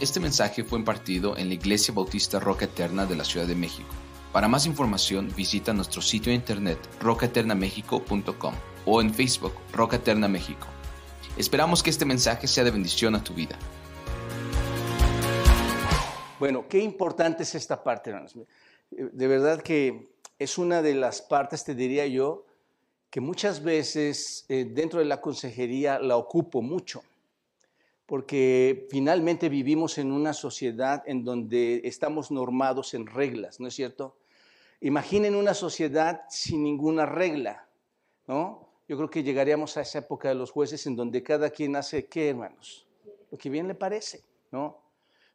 [0.00, 3.90] Este mensaje fue impartido en la Iglesia Bautista Roca Eterna de la Ciudad de México.
[4.32, 8.54] Para más información visita nuestro sitio de internet rocaeternamexico.com
[8.86, 10.66] o en Facebook Roca Eterna México.
[11.36, 13.58] Esperamos que este mensaje sea de bendición a tu vida.
[16.38, 18.34] Bueno, qué importante es esta parte, hermanos.
[18.90, 20.08] De verdad que
[20.38, 22.46] es una de las partes, te diría yo,
[23.10, 27.02] que muchas veces eh, dentro de la consejería la ocupo mucho
[28.10, 34.16] porque finalmente vivimos en una sociedad en donde estamos normados en reglas, ¿no es cierto?
[34.80, 37.68] Imaginen una sociedad sin ninguna regla,
[38.26, 38.68] ¿no?
[38.88, 42.06] Yo creo que llegaríamos a esa época de los jueces en donde cada quien hace
[42.06, 42.84] qué, hermanos,
[43.30, 44.82] lo que bien le parece, ¿no?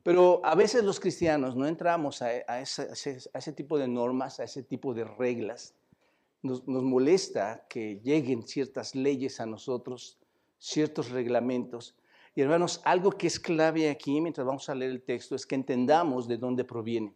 [0.03, 4.93] Pero a veces los cristianos no entramos a, ese, tipo de normas, a ese tipo
[4.93, 5.75] de reglas.
[6.41, 10.17] nos molesta que lleguen ciertas leyes a nosotros,
[10.59, 11.95] ciertos reglamentos,
[12.35, 15.55] y hermanos, algo que es clave aquí mientras vamos a leer el texto es que
[15.55, 17.13] entendamos de dónde proviene.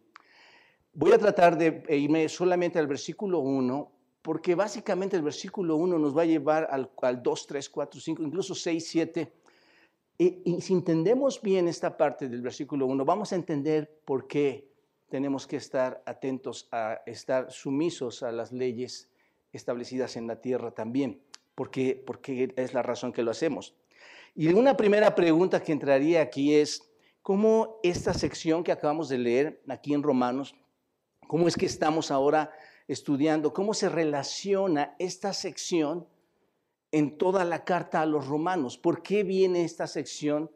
[0.94, 6.16] Voy a tratar de irme solamente al versículo 1, porque básicamente el versículo 1 nos
[6.16, 9.32] va a llevar al, 2, 3, 4, 5, incluso 6, 7.
[10.16, 14.70] Y, y si entendemos bien esta parte del versículo 1, vamos a entender por qué
[15.10, 19.10] tenemos que estar atentos a estar sumisos a las leyes
[19.52, 21.20] establecidas en la tierra también,
[21.54, 23.74] porque, porque es la razón que lo hacemos.
[24.34, 26.90] Y una primera pregunta que entraría aquí es,
[27.22, 30.54] ¿cómo esta sección que acabamos de leer aquí en Romanos,
[31.26, 32.52] cómo es que estamos ahora
[32.86, 36.06] estudiando, cómo se relaciona esta sección
[36.92, 38.78] en toda la carta a los romanos?
[38.78, 40.50] ¿Por qué viene esta sección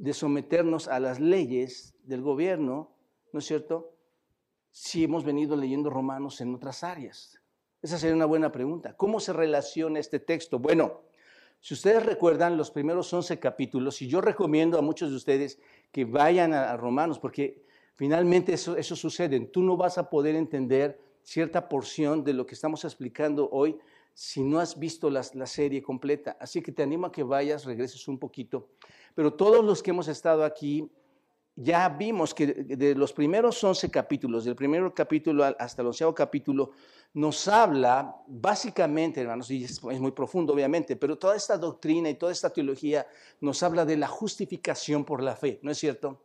[0.00, 2.96] de someternos a las leyes del gobierno,
[3.32, 3.94] ¿no es cierto?
[4.70, 7.38] Si hemos venido leyendo romanos en otras áreas.
[7.82, 8.96] Esa sería una buena pregunta.
[8.96, 10.58] ¿Cómo se relaciona este texto?
[10.58, 11.02] Bueno,
[11.60, 15.58] si ustedes recuerdan los primeros 11 capítulos, y yo recomiendo a muchos de ustedes
[15.92, 17.62] que vayan a, Romanos, porque
[17.96, 19.38] finalmente eso, sucede.
[19.40, 23.76] Tú no vas a poder entender cierta porción de lo que estamos explicando hoy
[24.14, 26.36] si no has visto la, la, serie completa.
[26.40, 28.68] Así que te animo a que vayas, regreses un poquito.
[29.14, 30.90] Pero todos los que hemos estado aquí
[31.56, 36.72] ya vimos que de los primeros 11 capítulos, del primer capítulo hasta el onceavo capítulo,
[37.12, 42.32] nos habla básicamente, hermanos, y es, muy profundo obviamente, pero toda esta doctrina y toda
[42.32, 43.06] esta teología
[43.40, 46.22] nos habla de la justificación por la fe, ¿no es cierto?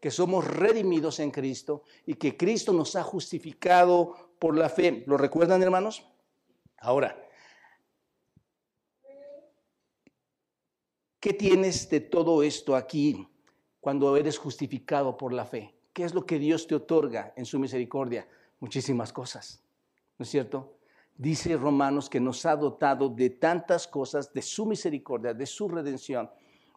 [0.00, 5.04] Que somos redimidos en Cristo y que Cristo nos ha justificado por la fe.
[5.06, 6.04] ¿Lo recuerdan, hermanos?
[6.78, 7.16] Ahora,
[11.20, 13.28] ¿qué tienes de todo esto aquí?
[13.82, 15.74] Cuando eres justificado por la fe?
[15.92, 18.26] ¿Qué es lo que Dios te otorga en su misericordia?
[18.60, 19.60] Muchísimas cosas,
[20.18, 20.76] ¿no es cierto?
[21.18, 26.30] Dice Romanos que nos ha dotado de tantas cosas, de su misericordia, de su redención,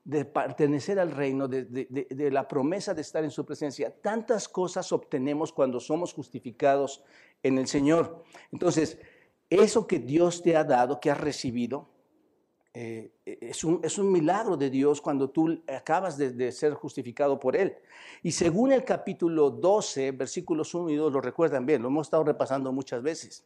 [0.03, 3.95] de pertenecer al reino, de, la promesa de estar en su presencia.
[4.01, 7.03] Tantas cosas obtenemos cuando somos justificados
[7.43, 8.23] en el Señor.
[8.51, 8.97] Entonces,
[9.49, 11.87] eso que Dios te ha dado, que has recibido,
[12.77, 17.55] eh, es, un, es, un, milagro de Dios cuando tú acabas de, ser justificado por
[17.55, 17.73] Él.
[18.21, 22.25] Y según el capítulo 12, versículos 1 y 2, lo recuerdan bien, lo hemos estado
[22.25, 23.45] repasando muchas veces.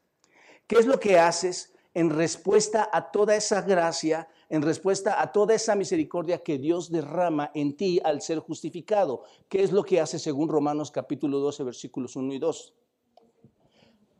[0.66, 5.54] ¿Qué es lo que haces en respuesta a toda esa gracia, en respuesta a toda
[5.54, 9.26] esa misericordia que Dios derrama en ti al ser justificado?
[9.48, 12.74] ¿Qué es lo que hace según Romanos capítulo 12, versículos 1 y 2?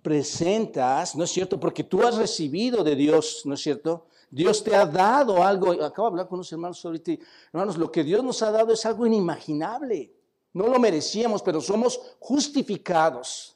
[0.04, 1.60] Presentas, ¿no es cierto?
[1.60, 4.06] Porque tú has recibido de Dios, ¿no es cierto?
[4.32, 5.72] Dios te ha dado algo.
[5.84, 7.14] Acabo de hablar con unos hermanos ahorita.
[7.52, 10.14] Hermanos, lo que Dios nos ha dado es algo inimaginable.
[10.54, 13.56] No lo merecíamos, pero somos justificados.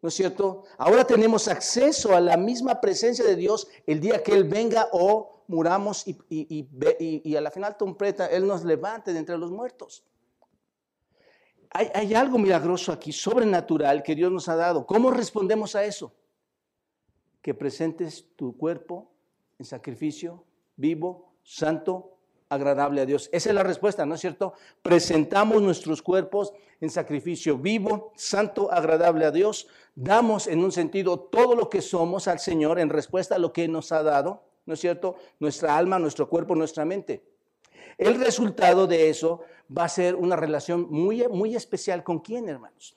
[0.00, 0.64] ¿No es cierto?
[0.76, 5.42] Ahora tenemos acceso a la misma presencia de Dios el día que Él venga o
[5.48, 10.04] muramos y, a la final trompeta Él nos levante de entre los muertos.
[11.70, 14.86] Hay algo milagroso aquí, sobrenatural, que Dios nos ha dado.
[14.86, 16.14] ¿Cómo respondemos a eso?
[17.42, 19.10] Que presentes tu cuerpo
[19.58, 20.44] en sacrificio
[20.76, 23.28] vivo, santo, agradable a Dios.
[23.32, 24.54] Esa es la respuesta, ¿no es cierto?
[24.82, 29.68] Presentamos nuestros cuerpos en sacrificio vivo, santo, agradable a Dios.
[29.94, 33.68] Damos en un sentido todo lo que somos al Señor en respuesta a lo que
[33.68, 35.16] nos ha dado, ¿no es cierto?
[35.40, 37.24] Nuestra alma, nuestro cuerpo, nuestra mente.
[37.98, 39.40] El resultado de eso
[39.76, 42.96] va a ser una relación muy, muy especial con quién, hermanos?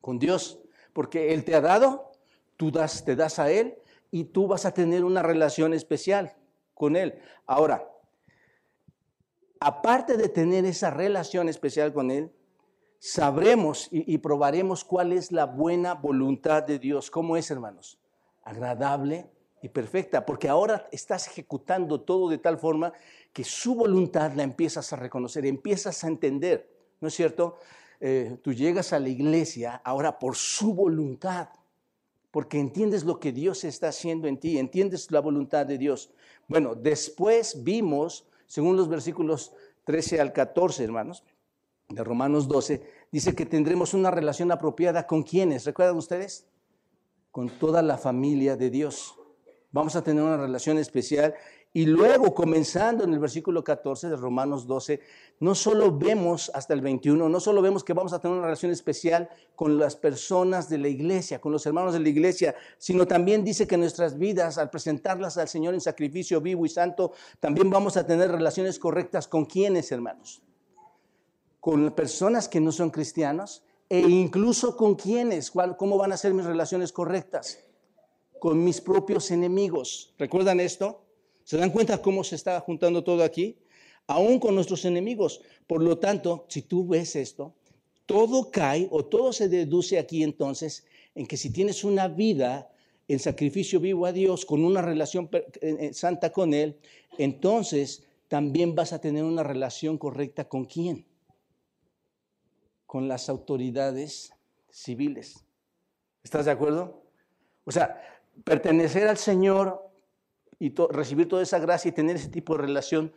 [0.00, 0.60] Con Dios.
[0.92, 2.12] Porque Él te ha dado,
[2.56, 3.76] tú te das a Él
[4.12, 6.36] y tú vas a tener una relación especial
[6.74, 7.18] con Él.
[7.46, 7.90] Ahora,
[9.58, 12.30] aparte de tener esa relación especial con Él,
[13.00, 17.10] sabremos y, probaremos cuál es la buena voluntad de Dios.
[17.10, 17.98] ¿Cómo es, hermanos?
[18.44, 19.28] Agradable
[19.60, 22.92] y perfecta, porque ahora estás ejecutando todo de tal forma
[23.32, 26.70] que su voluntad la empiezas a reconocer, empiezas a entender.
[27.02, 27.58] ¿no es cierto?
[28.00, 31.48] Eh, tú llegas a la iglesia ahora por su voluntad,
[32.32, 36.10] porque entiendes lo que Dios está haciendo en ti, entiendes la voluntad de Dios.
[36.48, 39.52] Bueno, después vimos, según los versículos
[39.84, 41.22] 13 al 14, hermanos,
[41.90, 42.82] de Romanos 12,
[43.12, 46.46] dice que tendremos una relación apropiada con quienes, ¿recuerdan ustedes?
[47.30, 49.14] Con toda la familia de Dios.
[49.70, 51.34] Vamos a tener una relación especial
[51.74, 55.00] y luego, comenzando en el versículo 14 de Romanos 12,
[55.40, 58.72] no solo vemos hasta el 21, no solo vemos que vamos a tener una relación
[58.72, 63.42] especial con las personas de la iglesia, con los hermanos de la iglesia, sino también
[63.42, 67.96] dice que nuestras vidas, al presentarlas al Señor en sacrificio vivo y santo, también vamos
[67.96, 70.42] a tener relaciones correctas con quienes, hermanos
[71.62, 76.44] con personas que no son cristianos e incluso con quienes, cómo van a ser mis
[76.44, 77.60] relaciones correctas,
[78.40, 80.12] con mis propios enemigos.
[80.18, 81.04] ¿Recuerdan esto?
[81.44, 83.58] ¿Se dan cuenta cómo se está juntando todo aquí?
[84.06, 85.40] Aún con nuestros enemigos.
[85.66, 87.54] Por lo tanto, si tú ves esto,
[88.06, 90.84] todo cae o todo se deduce aquí entonces
[91.14, 92.70] en que si tienes una vida
[93.08, 95.28] en sacrificio vivo a Dios, con una relación
[95.92, 96.78] santa con Él,
[97.18, 101.06] entonces también vas a tener una relación correcta con quién?
[102.92, 104.34] con las autoridades
[104.68, 105.46] civiles.
[106.22, 107.02] ¿Estás de acuerdo?
[107.64, 107.98] O sea,
[108.44, 109.90] pertenecer al Señor
[110.62, 113.12] y recibir toda esa gracia y tener ese tipo de relación,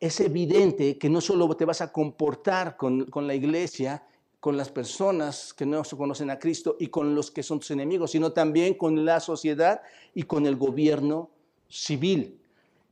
[0.00, 4.02] es evidente que no solo te vas a comportar con, con la iglesia,
[4.40, 7.70] con las personas que no se conocen a Cristo y con los que son tus
[7.70, 9.82] enemigos, sino también con la sociedad
[10.14, 11.30] y con el gobierno
[11.68, 12.40] civil.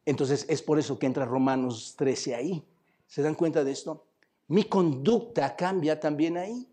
[0.05, 2.63] Entonces es por eso que entra Romanos 13 ahí.
[3.07, 4.05] ¿Se dan cuenta de esto?
[4.49, 6.67] mi conducta cambia también ahí.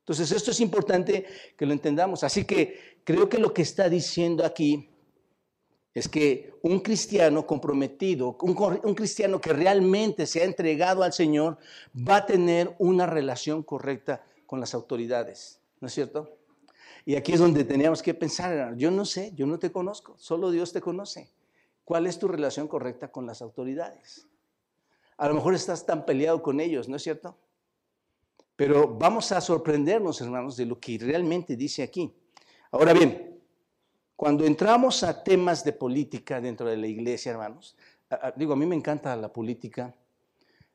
[0.00, 1.26] Entonces, esto es importante
[1.56, 2.24] que lo entendamos.
[2.24, 4.90] Así que creo que lo que está diciendo aquí
[5.94, 11.56] es que un cristiano comprometido, un, cristiano que realmente se ha entregado al Señor,
[11.96, 15.60] va a tener una relación correcta con las autoridades.
[15.80, 16.36] ¿No es cierto?
[17.04, 20.50] Y aquí es donde teníamos que pensar, yo no sé, yo no te conozco, solo
[20.50, 21.30] Dios te conoce.
[21.84, 24.26] ¿Cuál es tu relación correcta con las autoridades?
[25.16, 27.36] A lo mejor estás tan peleado con ellos, ¿no es cierto?
[28.56, 32.12] Pero vamos a sorprendernos, hermanos, de lo que realmente dice aquí.
[32.70, 33.33] Ahora bien,
[34.16, 37.76] cuando entramos a temas de política dentro de la iglesia, hermanos,
[38.36, 39.94] digo, a mí me encanta la política.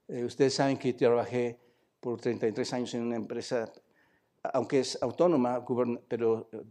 [0.08, 1.60] Eh, ustedes saben que trabajé
[2.00, 3.72] por 33 años en una empresa,
[4.54, 5.66] aunque es autónoma,
[6.08, 6.64] pero eh,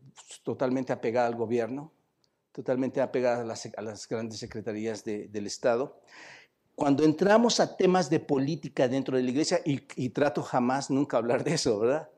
[0.43, 1.93] totalmente apegada al gobierno,
[2.53, 6.01] totalmente apegada a las, grandes secretarías del Estado
[6.79, 11.43] cuando entramos a temas de política dentro de la iglesia, y, trato jamás nunca hablar
[11.43, 12.09] de eso, ¿verdad?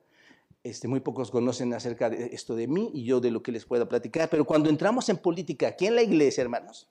[0.63, 3.65] Este, muy pocos conocen acerca de esto de mí y yo de lo que les
[3.65, 6.91] pueda platicar, pero cuando entramos en política aquí en la iglesia, hermanos,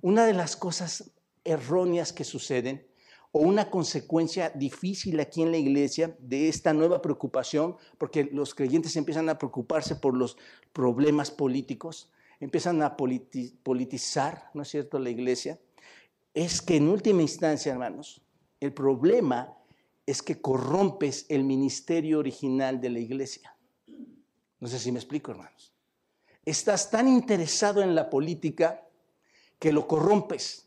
[0.00, 1.12] una de las cosas
[1.44, 2.86] erróneas que suceden
[3.30, 8.96] o una consecuencia difícil aquí en la iglesia de esta nueva preocupación, porque los creyentes
[8.96, 10.38] empiezan a preocuparse por los
[10.72, 12.10] problemas políticos,
[12.40, 15.58] empiezan a politizar, ¿no es cierto?, la iglesia
[16.34, 18.22] es que en última instancia, hermanos,
[18.60, 19.58] el problema
[20.06, 23.56] es que corrompes el ministerio original de la iglesia.
[24.58, 25.72] No sé si me explico, hermanos.
[26.44, 28.86] Estás tan interesado en la política
[29.58, 30.66] que lo corrompes.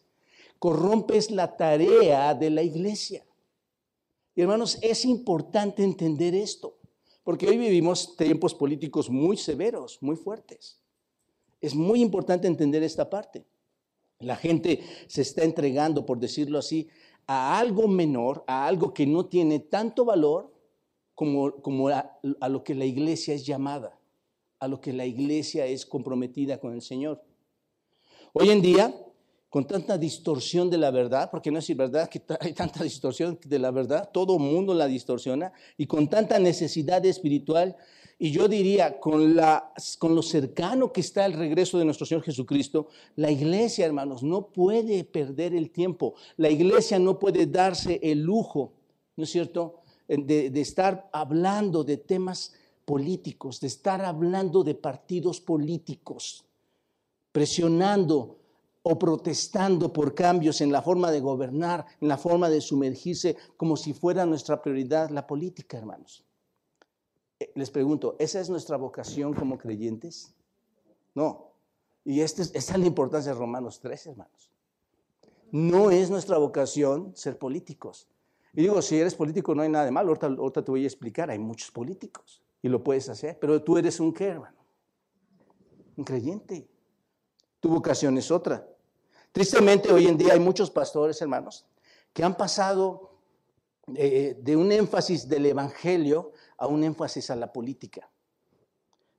[0.57, 3.25] Corrompes la tarea de la iglesia.
[4.35, 6.77] Y hermanos, es importante entender esto,
[7.23, 10.79] porque hoy vivimos tiempos políticos muy severos, muy fuertes.
[11.61, 13.45] Es muy importante entender esta parte.
[14.19, 16.89] La gente se está entregando, por decirlo así,
[17.27, 20.53] a algo menor, a algo que no tiene tanto valor
[21.13, 23.97] como, como a, a, lo que la iglesia es llamada,
[24.59, 27.23] a lo que la iglesia es comprometida con el Señor.
[28.33, 28.93] Hoy en día,
[29.49, 33.59] con tanta distorsión de la verdad, porque no es verdad que hay tanta distorsión de
[33.59, 37.77] la verdad, todo mundo la distorsiona, y con tanta necesidad espiritual,
[38.17, 43.29] y yo diría, con, lo cercano que está el regreso de nuestro Señor Jesucristo, la
[43.29, 46.15] iglesia, hermanos, no puede perder el tiempo.
[46.37, 48.71] La iglesia no puede darse el lujo,
[49.17, 52.53] ¿no es cierto?, de, de estar hablando de temas
[52.85, 56.45] políticos, de estar hablando de partidos políticos,
[57.33, 58.37] presionando
[58.83, 63.75] o protestando por cambios en la forma de gobernar, en la forma de sumergirse, como
[63.75, 66.23] si fuera nuestra prioridad la política, hermanos.
[67.39, 70.33] Eh, les pregunto, ¿esa es nuestra vocación como creyentes?
[71.13, 71.51] No.
[72.03, 74.51] Y esta es, esta es la importancia de Romanos 3, hermanos.
[75.51, 78.07] No es nuestra vocación ser políticos.
[78.53, 81.29] Y digo, si eres político no hay nada de malo, ahorita, te voy a explicar,
[81.29, 84.57] hay muchos políticos y lo puedes hacer, pero tú eres un qué, hermano?
[85.97, 86.67] Un creyente.
[87.59, 88.65] Tu vocación es otra.
[89.31, 91.65] Tristemente hoy en día hay muchos pastores, hermanos,
[92.13, 93.11] que han pasado
[93.93, 98.09] eh, de un énfasis del Evangelio a un énfasis a la política,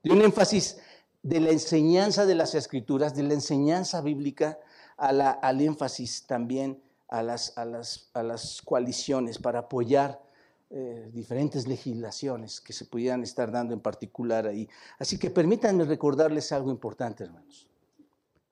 [0.03, 0.79] de un énfasis
[1.23, 4.59] de la enseñanza de las escrituras, de la enseñanza bíblica,
[4.97, 10.23] a la, al énfasis también a las, a las, a las coaliciones para apoyar
[10.71, 14.69] eh, diferentes legislaciones que se pudieran estar dando en particular ahí.
[14.99, 17.69] Así que permítanme recordarles algo importante, hermanos.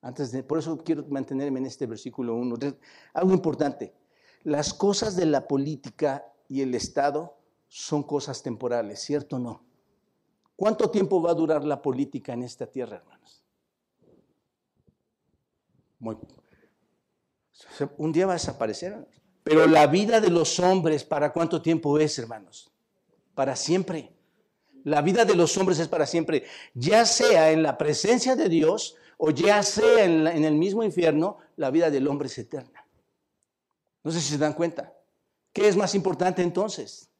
[0.00, 2.56] Antes de, por eso quiero mantenerme en este versículo 1.
[3.14, 3.94] Algo importante.
[4.44, 7.36] Las cosas de la política y el Estado
[7.76, 9.64] son cosas temporales, ¿cierto o no?
[10.54, 13.42] ¿Cuánto tiempo va a durar la política en esta tierra, hermanos?
[17.96, 19.08] un día va a desaparecer.
[19.42, 22.70] Pero la vida de los hombres, ¿para cuánto tiempo es, hermanos?
[23.34, 24.14] Para siempre.
[24.84, 28.94] La vida de los hombres es para siempre, ya sea en la presencia de Dios
[29.16, 32.86] o ya sea en, en el mismo infierno, la vida del hombre es eterna.
[34.04, 34.92] No sé si se dan cuenta.
[35.52, 37.10] ¿Qué es más importante entonces?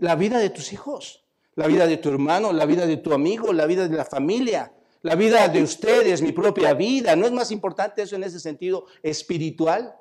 [0.00, 3.52] La vida de tus hijos, la vida de tu hermano, la vida de tu amigo,
[3.52, 7.16] la vida de la familia, la vida de ustedes, mi propia vida.
[7.16, 9.94] ¿No es más importante eso en ese sentido espiritual?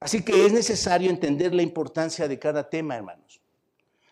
[0.00, 3.39] Así que es necesario entender la importancia de cada tema, hermanos.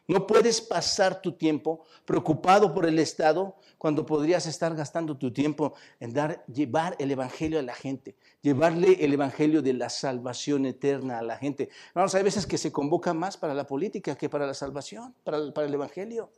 [0.08, 5.74] No puedes pasar tu tiempo preocupado por el Estado cuando podrías estar gastando tu tiempo
[6.00, 11.18] en dar, llevar el Evangelio a la gente, llevarle el Evangelio de la salvación eterna
[11.18, 11.68] a la gente.
[11.94, 15.36] Vamos, hay veces que se convoca más para la política que para la salvación, para,
[15.38, 16.32] el Evangelio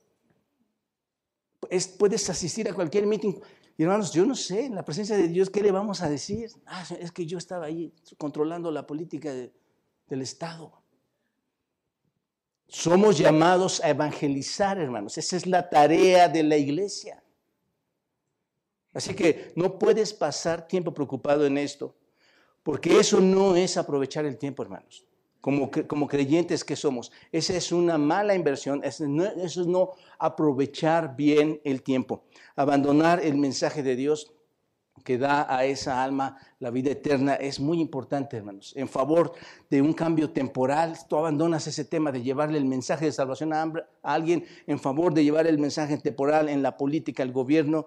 [1.96, 3.34] puedes asistir a cualquier meeting.
[3.78, 6.50] Y hermanos, yo no sé, en la presencia de Dios, ¿qué le vamos a decir?
[6.66, 10.79] Ah, es que yo estaba ahí controlando la política del Estado.
[12.70, 15.18] Somos llamados a evangelizar, hermanos.
[15.18, 17.22] Esa es la tarea de la iglesia.
[18.94, 21.94] Así que no puedes pasar tiempo preocupado en esto,
[22.62, 25.04] porque eso no es aprovechar el tiempo, hermanos
[25.40, 27.10] como, como creyentes que somos.
[27.32, 32.24] Esa es una mala inversión, eso, eso es no aprovechar bien el tiempo,
[32.56, 34.32] abandonar el mensaje de Dios
[35.04, 38.72] que da a esa alma la vida eterna es muy importante, hermanos.
[38.76, 39.32] En favor
[39.68, 43.72] de un cambio temporal, tú abandonas ese tema de llevarle el mensaje de salvación a,
[44.02, 47.86] alguien en favor de llevar el mensaje temporal en la política, el gobierno,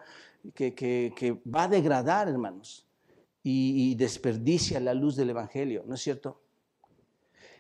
[0.54, 2.86] que, va a degradar, hermanos,
[3.44, 6.40] y, y desperdicia la luz del Evangelio, ¿no es cierto?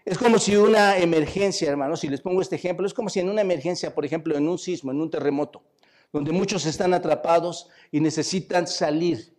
[0.05, 3.29] Es como si una emergencia, hermanos, si les pongo este ejemplo, es como si en
[3.29, 5.63] una emergencia, por ejemplo, en un sismo, en un terremoto,
[6.11, 9.33] donde muchos están atrapados y necesitan salir,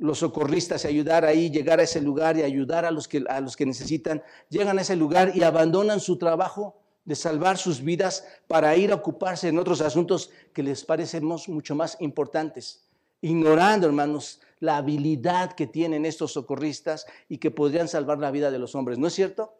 [0.00, 3.54] los socorristas ayudar ahí, llegar a ese lugar y ayudar a los que, a los
[3.54, 8.74] que necesitan, llegan a ese lugar y abandonan su trabajo de salvar sus vidas para
[8.76, 12.82] ir a ocuparse en otros asuntos que les parecemos mucho más importantes,
[13.20, 18.58] ignorando, hermanos, la habilidad que tienen estos socorristas y que podrían salvar la vida de
[18.58, 18.98] los hombres.
[18.98, 19.54] ¿No es cierto?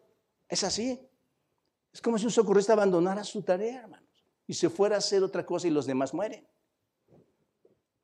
[0.49, 0.99] Es así.
[1.93, 4.09] Es como si un socorrista abandonara su tarea, hermanos,
[4.47, 6.45] y se fuera a hacer otra cosa y los demás mueren.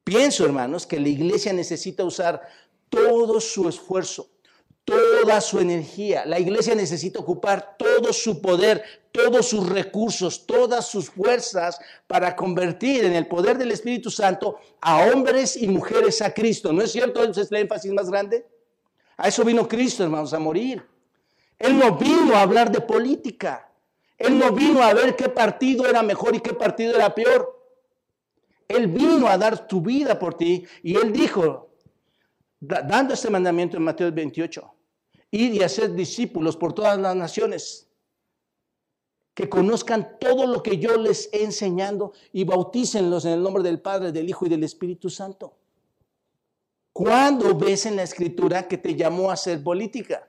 [0.07, 2.41] Pienso, hermanos, que la iglesia necesita usar
[2.87, 4.29] todo su esfuerzo,
[4.85, 6.25] toda su energía.
[6.25, 13.03] La iglesia necesita ocupar todo su poder, todos sus recursos, todas sus fuerzas para convertir
[13.03, 16.71] en el poder del Espíritu Santo a hombres y mujeres a Cristo.
[16.71, 17.21] ¿No es cierto?
[17.21, 18.47] Ese es el énfasis más grande.
[19.17, 20.87] A eso vino Cristo, hermanos, a morir.
[21.59, 23.69] Él no vino a hablar de política.
[24.17, 27.56] Él no vino a ver qué partido era mejor y qué partido era peor.
[28.67, 31.69] Él vino a dar tu vida por ti y él dijo,
[32.59, 34.73] dando este mandamiento en Mateo 28,
[35.31, 37.87] ir y hacer discípulos por todas las naciones,
[39.33, 43.79] que conozcan todo lo que yo les he enseñado y bautícenlos en el nombre del
[43.79, 45.55] Padre, del Hijo y del Espíritu Santo.
[46.91, 50.27] ¿Cuándo ves en la escritura que te llamó a hacer política?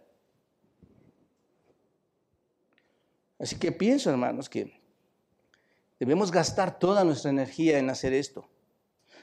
[3.39, 4.78] Así que pienso, hermanos, que
[5.99, 8.49] debemos gastar toda nuestra energía en hacer esto.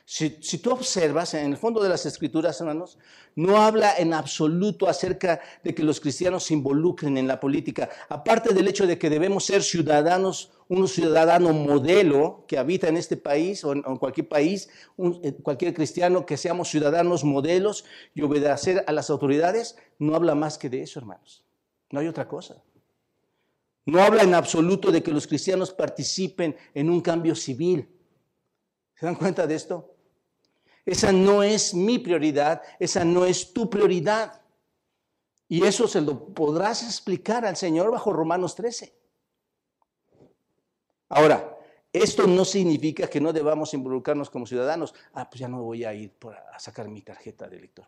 [0.08, 0.30] Si,
[0.60, 3.00] tú observas en el fondo de las escrituras, hermanos,
[3.36, 7.90] no habla en absoluto acerca de que los cristianos se involucren en la política.
[8.08, 13.18] Aparte del hecho de que debemos ser ciudadanos, un ciudadano modelo que habita en este
[13.18, 14.70] país o en, cualquier país,
[15.24, 20.60] eh, cualquier cristiano que seamos ciudadanos modelos y obedecer a las autoridades, no habla más
[20.60, 21.44] que de eso, hermanos.
[21.90, 22.62] No hay otra cosa.
[23.86, 27.88] No habla en absoluto de que los cristianos participen en un cambio civil.
[28.96, 29.96] ¿Se dan cuenta de esto?
[30.86, 34.42] Esa no es mi prioridad, esa no es tu prioridad.
[35.48, 38.96] Y eso se lo podrás explicar al Señor bajo Romanos 13.
[41.10, 41.56] Ahora,
[41.94, 44.94] esto no significa que no debamos involucrarnos como ciudadanos.
[45.14, 46.14] Ah, pues ya no voy a ir
[46.52, 47.88] a sacar mi tarjeta de elector.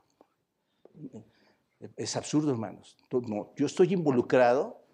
[1.96, 2.98] Es absurdo, hermanos.
[3.12, 4.87] No, yo estoy involucrado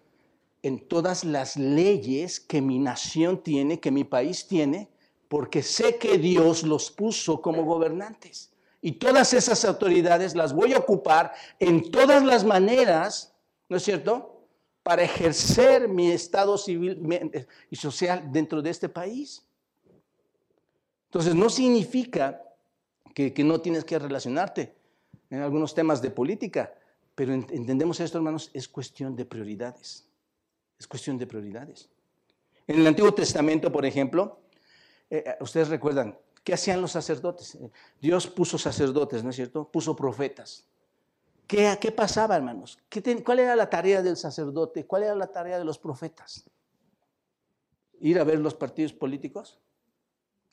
[0.64, 4.88] en todas las leyes que mi nación tiene, que mi país tiene,
[5.28, 8.50] porque sé que Dios los puso como gobernantes.
[8.80, 13.34] Y todas esas autoridades las voy a ocupar en todas las maneras,
[13.68, 14.46] ¿no es cierto?,
[14.82, 16.98] para ejercer mi estado civil
[17.70, 19.44] y social dentro de este país.
[21.08, 22.42] Entonces, no significa
[23.14, 24.74] que, no tienes que relacionarte
[25.28, 26.72] en algunos temas de política,
[27.14, 30.08] pero entendemos esto, hermanos, es cuestión de prioridades.
[30.84, 31.88] Es cuestión de prioridades.
[32.66, 34.40] En el Antiguo Testamento, por ejemplo,
[35.08, 37.54] eh, eh, ustedes recuerdan, ¿qué hacían los sacerdotes?
[37.54, 39.66] Eh, Dios puso sacerdotes, ¿no es cierto?
[39.66, 40.66] Puso profetas.
[41.46, 42.78] ¿Qué, qué pasaba, hermanos?
[43.24, 44.84] ¿Cuál era la tarea del sacerdote?
[44.84, 46.44] ¿Cuál era la tarea de los profetas?
[48.00, 49.58] ¿Ir a ver los partidos políticos?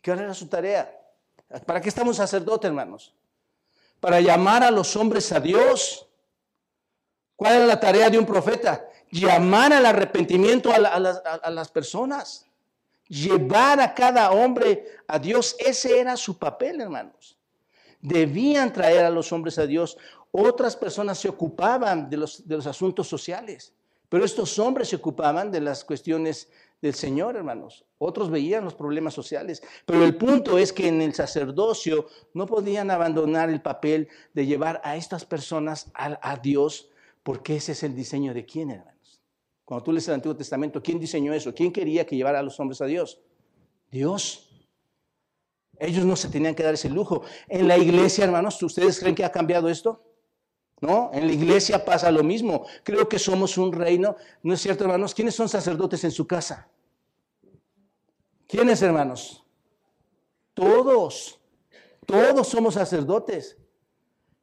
[0.02, 0.98] ¿Qué era su tarea?
[1.66, 3.14] ¿Para qué estamos sacerdotes, hermanos?
[4.00, 6.08] Para llamar a los hombres a Dios.
[7.42, 8.88] ¿Cuál era la tarea de un profeta?
[9.10, 12.46] Llamar al arrepentimiento a, a las personas.
[13.08, 15.56] Llevar a cada hombre a Dios.
[15.58, 17.36] Ese era su papel, hermanos.
[18.00, 19.98] Debían traer a los hombres a Dios.
[20.32, 23.74] Otras personas se ocupaban de los, de los asuntos sociales,
[24.08, 26.48] pero estos hombres se ocupaban de las cuestiones
[26.80, 27.86] del Señor, hermanos.
[27.98, 32.06] Otros veían los problemas sociales, pero el punto es que en el sacerdocio
[32.36, 36.91] no podían abandonar el papel de llevar a estas personas a, a Dios,
[37.24, 39.22] porque ese es el diseño de quién, hermanos.
[39.66, 41.54] Cuando tú lees el Antiguo Testamento, ¿quién diseñó eso?
[41.54, 43.20] ¿Quién quería que llevara a los hombres a Dios?
[43.90, 44.50] Dios.
[45.80, 47.24] Ellos no se tenían que dar ese lujo.
[47.48, 50.04] En la iglesia, hermanos, ¿ustedes creen que ha cambiado esto?
[50.82, 51.12] ¿No?
[51.14, 52.66] En la iglesia pasa lo mismo.
[52.84, 54.16] Creo que somos un reino.
[54.42, 55.14] ¿No es cierto, hermanos?
[55.14, 56.68] ¿Quiénes son sacerdotes en su casa?
[58.48, 59.46] ¿Quiénes, hermanos?
[60.54, 61.40] Todos.
[62.06, 63.58] Todos somos sacerdotes.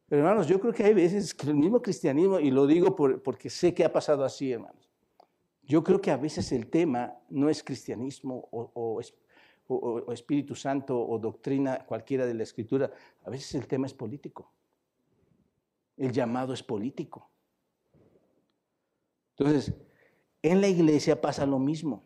[0.09, 3.51] Pero, hermanos, yo creo que hay veces que el mismo cristianismo, y lo digo porque
[3.51, 4.89] sé que ha pasado así, hermanos.
[5.63, 9.01] Yo creo que a veces el tema no es cristianismo o,
[9.69, 12.91] o Espíritu Santo o doctrina cualquiera de la Escritura.
[13.25, 14.51] A veces el tema es político.
[15.99, 17.31] El llamado es político.
[19.37, 19.75] Entonces,
[20.41, 22.03] en la iglesia pasa lo mismo.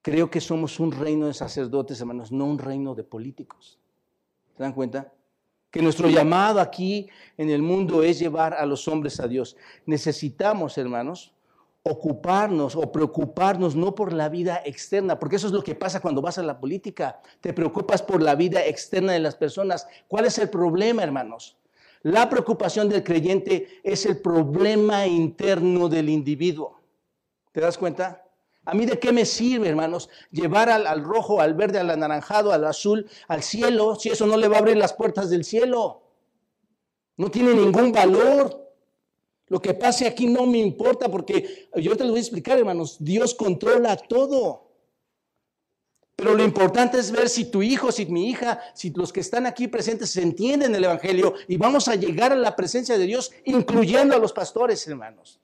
[0.00, 3.78] Creo que somos un reino de sacerdotes, hermanos, no un reino de políticos.
[4.56, 5.12] ¿Se dan cuenta?
[5.70, 9.56] Que nuestro llamado aquí en el mundo es llevar a los hombres a Dios.
[9.86, 11.32] Necesitamos, hermanos,
[11.82, 16.20] ocuparnos o preocuparnos no por la vida externa, porque eso es lo que pasa cuando
[16.20, 17.20] vas a la política.
[17.40, 19.86] Te preocupas por la vida externa de las personas.
[20.08, 21.56] ¿Cuál es el problema, hermanos?
[22.02, 26.80] La preocupación del creyente es el problema interno del individuo.
[27.52, 28.24] ¿Te das cuenta?
[28.70, 32.64] ¿A mí de qué me sirve, hermanos, llevar al, rojo, al verde, al anaranjado, al
[32.64, 36.02] azul, al cielo, si eso no le va a abrir las puertas del cielo?
[37.16, 38.72] No tiene ningún valor.
[39.48, 42.98] Lo que pase aquí no me importa porque yo te lo voy a explicar, hermanos.
[43.00, 44.68] Dios controla todo.
[46.14, 49.46] Pero lo importante es ver si tu hijo, si mi hija, si los que están
[49.46, 53.32] aquí presentes se entienden el Evangelio y vamos a llegar a la presencia de Dios,
[53.46, 55.40] incluyendo a los pastores, hermanos.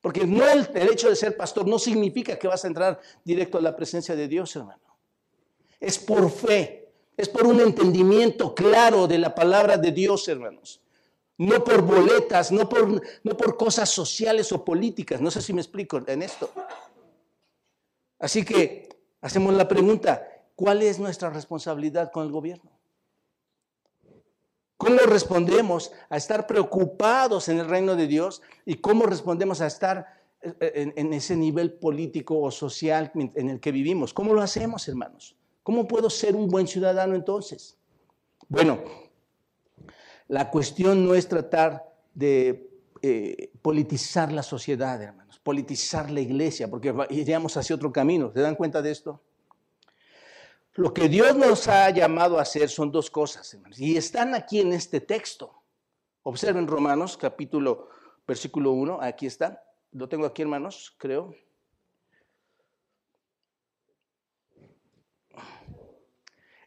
[0.00, 3.60] Porque no el, hecho de ser pastor no significa que vas a entrar directo a
[3.60, 4.80] la presencia de Dios, hermano.
[5.78, 10.80] Es por fe, es por un entendimiento claro de la palabra de Dios, hermanos.
[11.36, 15.20] No por boletas, no por, no por cosas sociales o políticas.
[15.20, 16.50] No sé si me explico en esto.
[18.18, 18.88] Así que
[19.20, 22.70] hacemos la pregunta, ¿cuál es nuestra responsabilidad con el gobierno?
[24.80, 30.06] ¿Cómo respondemos a estar preocupados en el reino de Dios y cómo respondemos a estar
[30.40, 34.14] eh, en, ese nivel político o social en el que vivimos?
[34.14, 35.36] ¿Cómo lo hacemos, hermanos?
[35.62, 37.76] ¿Cómo puedo ser un buen ciudadano entonces?
[38.48, 38.80] Bueno,
[40.28, 42.70] la cuestión no es tratar de
[43.02, 48.30] eh, politizar la sociedad, hermanos politizar la iglesia, porque iríamos hacia otro camino.
[48.32, 49.22] ¿Se dan cuenta de esto?
[50.74, 54.60] Lo que Dios nos ha llamado a hacer son dos cosas, hermanos, y están aquí
[54.60, 55.62] en este texto.
[56.22, 57.88] Observen Romanos capítulo,
[58.26, 59.62] versículo 1, aquí está.
[59.92, 61.34] Lo tengo aquí, hermanos, creo.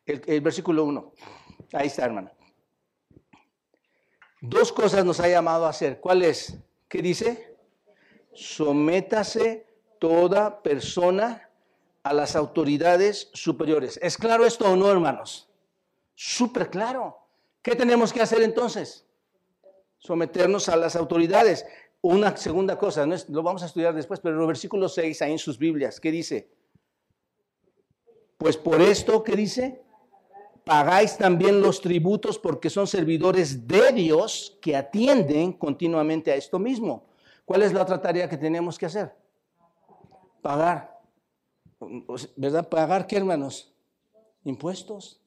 [0.06, 1.14] El, versículo 1.
[1.72, 2.32] Ahí está, hermano.
[4.42, 6.02] Dos cosas nos ha llamado a hacer.
[6.02, 6.58] ¿Cuál es?
[6.90, 7.54] ¿Qué dice?
[8.34, 9.68] sométase
[10.00, 11.50] toda persona
[12.04, 14.00] a las autoridades superiores.
[14.02, 15.50] ¿Es claro esto o no, hermanos?
[16.16, 17.18] Súper claro.
[17.62, 19.06] ¿Qué tenemos que hacer entonces?
[19.98, 21.66] Someternos a las autoridades.
[22.02, 25.40] Una segunda cosa, no lo vamos a estudiar después, pero el versículo 6, ahí en
[25.40, 26.52] sus Biblias, ¿qué dice?
[28.38, 29.84] Pues por esto, ¿qué dice?
[30.64, 37.06] pagáis también los tributos porque son servidores de Dios que atienden continuamente a esto mismo.
[37.46, 39.14] ¿Cuál es la otra tarea que tenemos que hacer?
[40.42, 40.93] Pagar.
[42.36, 42.70] ¿Verdad?
[42.70, 43.74] ¿Pagar qué, hermanos?
[44.44, 45.22] Impuestos.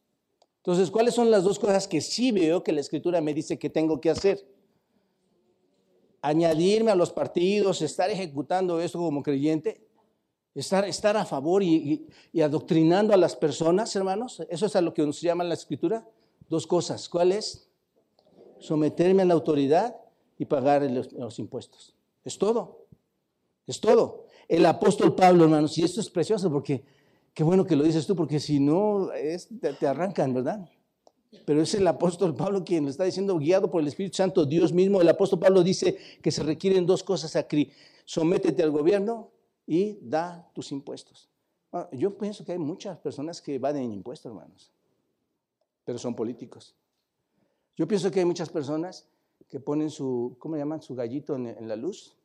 [0.58, 3.70] Entonces, ¿cuáles son las dos cosas que sí veo que la escritura me dice que
[3.70, 4.46] tengo que hacer?
[6.22, 9.86] Añadirme a los partidos, estar ejecutando esto como creyente
[10.56, 12.08] Estar, estar a favor y,
[12.42, 14.42] adoctrinando a las personas, hermanos.
[14.48, 16.08] Eso es a lo que nos llama la escritura.
[16.48, 17.10] Dos cosas.
[17.10, 17.68] ¿Cuál es?
[18.58, 19.94] Someterme a la autoridad
[20.38, 21.94] y pagar los, impuestos.
[22.24, 22.86] Es todo.
[23.66, 24.25] Es todo.
[24.48, 26.84] El apóstol Pablo, hermanos, y esto es precioso porque
[27.34, 29.10] qué bueno que lo dices tú, porque si no,
[29.78, 30.68] te, arrancan, ¿verdad?
[31.44, 34.72] Pero es el apóstol Pablo quien lo está diciendo, guiado por el Espíritu Santo, Dios
[34.72, 35.00] mismo.
[35.00, 37.70] El apóstol Pablo dice que se requieren dos cosas aquí.
[38.04, 39.30] Sométete al gobierno
[39.66, 41.28] y da tus impuestos.
[41.92, 44.70] yo pienso que hay muchas personas que evaden impuestos, hermanos,
[45.84, 46.74] pero son políticos.
[47.76, 49.08] Yo pienso que hay muchas personas
[49.48, 50.80] que ponen su, ¿cómo llaman?
[50.80, 52.16] Su gallito en, la luz,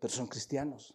[0.00, 0.94] pero son cristianos.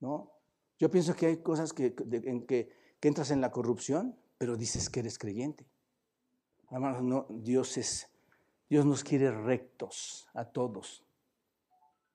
[0.00, 0.32] ¿No?
[0.78, 4.90] Yo pienso que hay cosas que, en que, que, entras en la corrupción, pero dices
[4.90, 5.66] que eres creyente.
[6.70, 8.10] Hermanos, no, Dios es,
[8.68, 11.04] Dios nos quiere rectos a todos.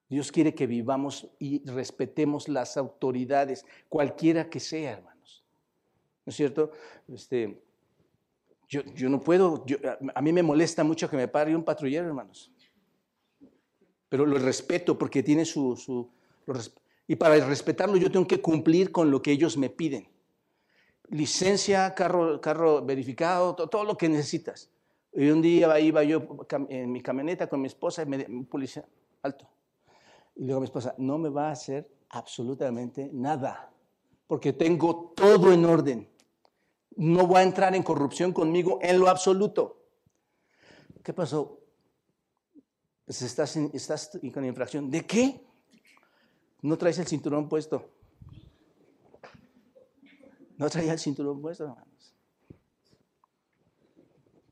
[0.09, 5.45] Dios quiere que vivamos y respetemos las autoridades, cualquiera que sea, hermanos.
[6.25, 6.71] ¿No es cierto?
[7.07, 7.61] Este,
[8.67, 9.65] yo, no puedo,
[10.13, 12.51] a mí me molesta mucho que me pare un patrullero, hermanos.
[14.09, 15.75] Pero lo respeto porque tiene su...
[15.75, 16.11] su
[17.09, 20.07] y para respetarlo yo tengo que cumplir con lo que ellos me piden.
[21.09, 24.69] Licencia, carro, carro verificado, todo, lo que necesitas.
[25.11, 28.85] Y un día iba yo en mi camioneta con mi esposa y me un policía,
[29.23, 29.49] alto
[30.35, 33.73] y le digo a mi esposa, no me va a hacer absolutamente nada,
[34.27, 36.07] porque tengo todo en orden.
[36.95, 39.81] No va a entrar en corrupción conmigo en lo absoluto.
[41.03, 41.59] ¿Qué pasó?
[43.03, 44.91] Pues estás, estás con infracción.
[44.91, 45.48] ¿De qué?
[46.61, 47.89] No traes el cinturón puesto.
[50.57, 52.15] No traía el cinturón puesto, hermanos.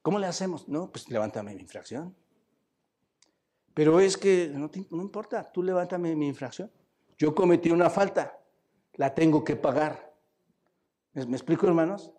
[0.01, 0.69] ¿Cómo le hacemos?
[0.69, 2.15] No, pues levántame mi infracción.
[3.73, 6.71] Pero es que no, no importa, tú levántame mi infracción.
[7.17, 8.39] Yo cometí una falta,
[8.93, 10.15] la tengo que pagar.
[11.13, 12.13] ¿Me, explico, hermanos?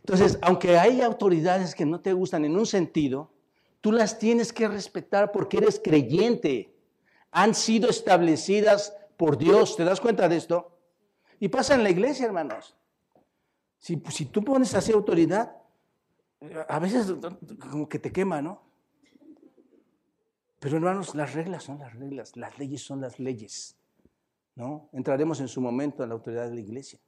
[0.00, 3.32] Entonces, aunque hay autoridades que no te gustan en un sentido,
[3.80, 6.75] tú las tienes que respetar porque eres creyente.
[7.30, 9.76] Han sido establecidas por Dios.
[9.76, 10.78] ¿Te das cuenta de esto?
[11.40, 12.76] Y pasa en la iglesia, hermanos.
[13.78, 15.56] Si, tú pones así autoridad,
[16.68, 17.12] a veces
[17.70, 18.62] como que te quema, ¿no?
[20.58, 23.76] Pero hermanos, las reglas son las reglas, las leyes son las leyes.
[24.56, 24.88] ¿no?
[24.92, 26.98] Entraremos en su momento a la autoridad de la iglesia.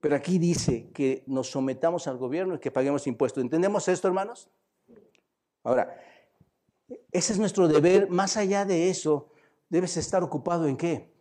[0.00, 3.42] Pero aquí dice que nos sometamos al gobierno y que paguemos impuestos.
[3.42, 4.48] ¿Entendemos esto, hermanos?
[5.64, 6.00] Ahora,
[7.12, 8.08] ese es nuestro deber.
[8.08, 9.28] Más allá de eso,
[9.68, 11.12] debes estar ocupado en qué?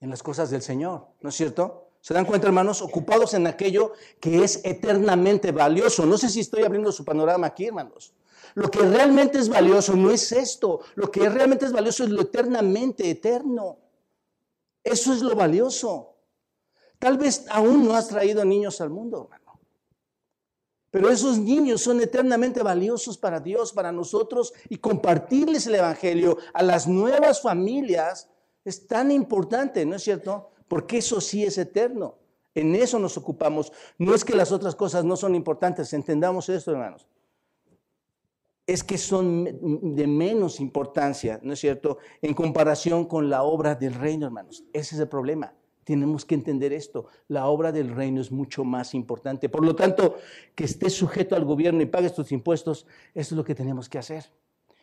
[0.00, 1.88] En las cosas del Señor, ¿no es cierto?
[2.00, 2.82] ¿Se dan cuenta, hermanos?
[2.82, 6.04] Ocupados en aquello que es eternamente valioso.
[6.04, 8.12] No sé si estoy abriendo su panorama aquí, hermanos.
[8.54, 10.80] Lo que realmente es valioso no es esto.
[10.96, 13.78] Lo que realmente es valioso es lo eternamente eterno.
[14.82, 16.16] Eso es lo valioso.
[16.98, 19.41] Tal vez aún no has traído niños al mundo, hermano.
[20.92, 26.62] Pero esos niños son eternamente valiosos para Dios, para nosotros, y compartirles el Evangelio a
[26.62, 28.28] las nuevas familias
[28.62, 30.50] es tan importante, ¿no es cierto?
[30.68, 32.18] Porque eso sí es eterno.
[32.54, 33.72] En eso nos ocupamos.
[33.96, 37.08] No es que las otras cosas no son importantes, entendamos esto, hermanos
[38.64, 39.44] es que son
[39.96, 44.64] de menos importancia, ¿no es cierto?, en comparación con la obra del reino, hermanos.
[44.72, 45.52] Ese es el problema.
[45.84, 47.06] Tenemos que entender esto.
[47.28, 49.48] La obra del reino es mucho más importante.
[49.48, 50.16] Por lo tanto,
[50.54, 53.98] que estés sujeto al gobierno y pagues tus impuestos, eso es lo que tenemos que
[53.98, 54.24] hacer.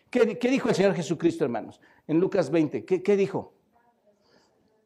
[0.10, 1.80] ¿Qué, dijo el Señor Jesucristo, hermanos?
[2.08, 3.54] En Lucas 20, ¿qué, ¿qué dijo?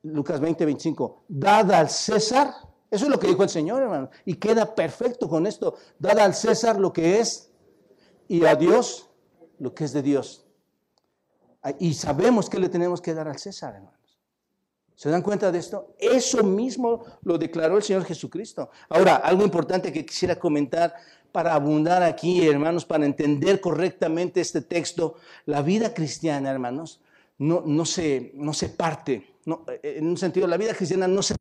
[0.04, 1.24] Lucas 20, 25.
[1.30, 2.54] Dada al César,
[2.92, 4.10] eso es lo que dijo el Señor, hermano.
[4.26, 5.76] Y queda perfecto con esto.
[5.98, 7.52] Dada al César lo que es
[8.28, 9.10] y a Dios
[9.60, 10.46] lo que es de Dios.
[11.80, 14.03] Y sabemos que le tenemos que dar al César, hermanos.
[14.96, 15.96] ¿Se dan cuenta de esto?
[16.00, 18.70] Eso mismo lo declaró el Señor Jesucristo.
[18.90, 20.94] Ahora, algo importante que quisiera comentar
[21.32, 25.16] para abundar aquí, hermanos, para entender correctamente este texto.
[25.46, 27.02] La vida cristiana, hermanos,
[27.40, 28.32] no, se,
[28.78, 29.38] parte.
[29.46, 31.36] No, en un sentido, la vida cristiana no se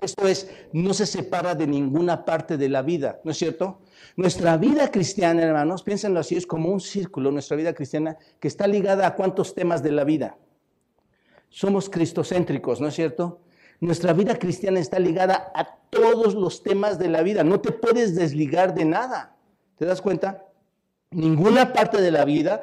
[0.00, 3.82] esto es, no se separa de ninguna parte de la vida, ¿no es cierto?
[4.16, 8.66] Nuestra vida cristiana, hermanos, piénsenlo así, es como un círculo, nuestra vida cristiana, que está
[8.66, 10.38] ligada a cuántos temas de la vida.
[11.50, 13.40] Somos cristocéntricos, ¿no es cierto?
[13.80, 17.44] Nuestra vida cristiana está ligada a todos los temas de la vida.
[17.44, 19.36] No te puedes desligar de nada.
[19.76, 20.46] ¿Te das cuenta?
[21.10, 22.62] Ninguna parte de la vida,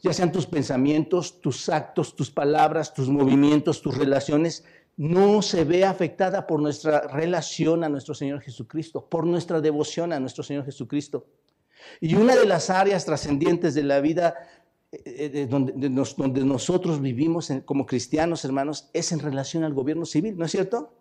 [0.00, 4.64] ya sean tus pensamientos, tus actos, tus palabras, tus movimientos, tus relaciones,
[4.96, 10.20] no se ve afectada por nuestra relación a nuestro Señor Jesucristo, por nuestra devoción a
[10.20, 11.26] nuestro Señor Jesucristo.
[12.00, 14.34] Y una de las áreas trascendientes de la vida
[15.04, 15.88] eh, donde,
[16.44, 20.94] nosotros vivimos como cristianos, hermanos, es en relación al gobierno civil, ¿no es cierto?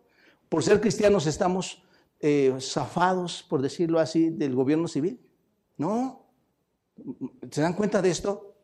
[0.49, 1.83] Por ser cristianos estamos
[2.19, 5.19] eh, zafados, por decirlo así, del gobierno civil.
[5.77, 6.25] No.
[7.51, 8.55] ¿Se dan cuenta de esto?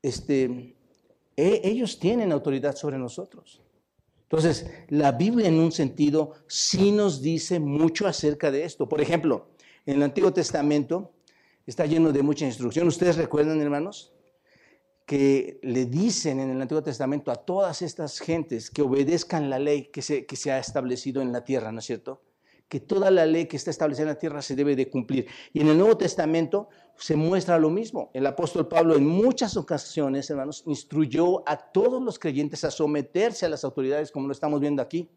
[0.00, 0.76] Este,
[1.36, 3.62] e, ellos tienen autoridad sobre nosotros.
[4.22, 8.88] Entonces, la Biblia en un sentido sí nos dice mucho acerca de esto.
[8.88, 9.48] Por ejemplo,
[9.84, 11.12] en el Antiguo Testamento
[11.66, 12.86] está lleno de mucha instrucción.
[12.86, 14.12] ¿Ustedes recuerdan, hermanos?
[15.06, 19.86] Que le dicen en el Antiguo Testamento a todas estas gentes que obedezcan la ley
[19.86, 22.22] que se, que se ha establecido en la tierra, ¿no es cierto?
[22.68, 25.26] Que toda la ley que está establecida en la tierra se debe de cumplir.
[25.52, 28.10] Y en el Nuevo Testamento se muestra lo mismo.
[28.14, 33.48] El apóstol Pablo en muchas ocasiones, hermanos, instruyó a todos los creyentes a someterse a
[33.48, 35.10] las autoridades, como lo estamos viendo aquí.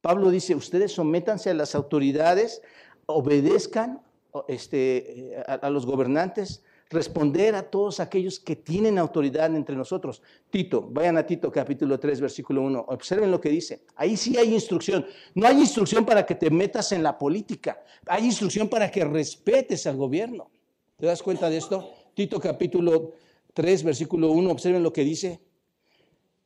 [0.00, 2.62] Pablo dice, ustedes sométanse a las autoridades,
[3.06, 4.02] obedezcan
[4.48, 10.22] este, a los gobernantes, responder a todos aquellos que tienen autoridad entre nosotros.
[10.50, 13.84] Tito, vayan a Tito capítulo 3, versículo 1, observen lo que dice.
[13.94, 15.06] Ahí sí hay instrucción.
[15.34, 19.86] No hay instrucción para que te metas en la política, hay instrucción para que respetes
[19.86, 20.50] al gobierno.
[20.96, 21.88] ¿Te das cuenta de esto?
[22.12, 23.12] Tito capítulo
[23.54, 25.40] 3, versículo 1, observen lo que dice.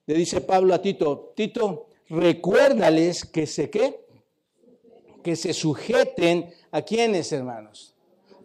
[0.07, 4.05] Le dice Pablo a Tito, Tito, recuérdales que se qué,
[5.23, 7.94] que se sujeten a quienes, hermanos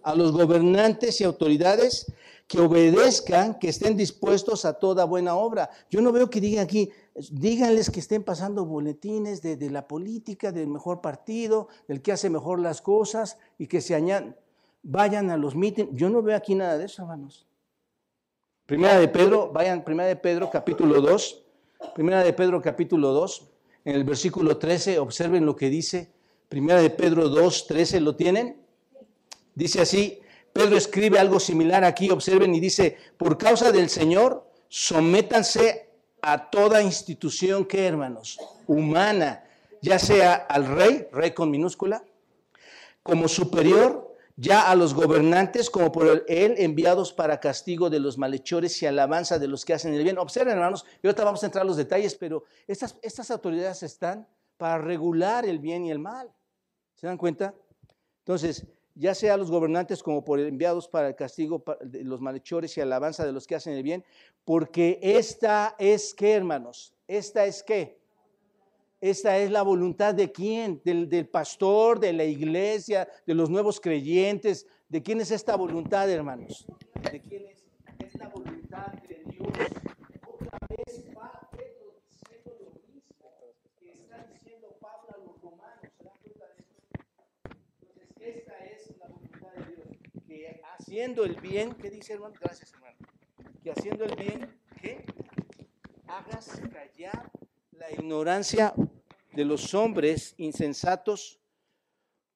[0.09, 2.11] a los gobernantes y autoridades
[2.47, 5.69] que obedezcan, que estén dispuestos a toda buena obra.
[5.91, 6.89] Yo no veo que digan aquí,
[7.31, 12.59] díganles que estén pasando boletines de, la política, del mejor partido, del que hace mejor
[12.59, 14.35] las cosas y que se añadan,
[14.81, 15.91] vayan a los mítines.
[15.93, 17.45] Yo no veo aquí nada de eso, hermanos.
[18.65, 21.43] Primera de Pedro, vayan, primera de Pedro capítulo 2,
[21.93, 23.47] primera de Pedro capítulo 2,
[23.85, 26.11] en el versículo 13, observen lo que dice,
[26.47, 28.68] primera de Pedro 2, 13, ¿lo tienen?
[29.59, 30.21] Dice así,
[30.53, 35.89] Pedro escribe algo similar aquí, observen, y dice, por causa del Señor, sométanse
[36.21, 39.43] a toda institución que, hermanos, humana,
[39.81, 42.05] ya sea al rey, rey con minúscula,
[43.03, 48.81] como superior, ya a los gobernantes como por él enviados para castigo de los malhechores
[48.81, 50.17] y alabanza de los que hacen el bien.
[50.17, 54.25] Observen, hermanos, y ahorita vamos a entrar a los detalles, pero estas, estas autoridades están
[54.55, 56.31] para regular el bien y el mal.
[56.95, 57.53] ¿Se dan cuenta?
[58.19, 58.65] Entonces,
[58.99, 63.25] ya sea los gobernantes como por enviados para el castigo de los malhechores y alabanza
[63.25, 64.03] de los que hacen el bien,
[64.43, 67.97] porque esta es qué, hermanos, esta es qué.
[69.01, 73.79] Esta es la voluntad de quién, del, del pastor, de la iglesia, de los nuevos
[73.79, 74.67] creyentes.
[74.89, 76.65] ¿De quién es esta voluntad, hermanos?
[77.09, 77.63] ¿De quién es?
[77.99, 79.47] Es la voluntad de Dios.
[80.27, 83.31] Otra vez va Pedro diciendo lo mismo
[83.79, 85.79] que está diciendo Pablo a los romanos.
[85.95, 87.23] ¿Se dan cuenta de esto?
[87.79, 88.79] Entonces, esta es
[90.79, 92.35] haciendo el bien, ¿qué dice hermano?
[92.39, 92.97] Gracias hermano.
[93.61, 95.05] Que haciendo el bien, ¿qué?
[96.07, 97.31] Hagas callar
[97.71, 98.73] la ignorancia
[99.33, 101.39] de los hombres insensatos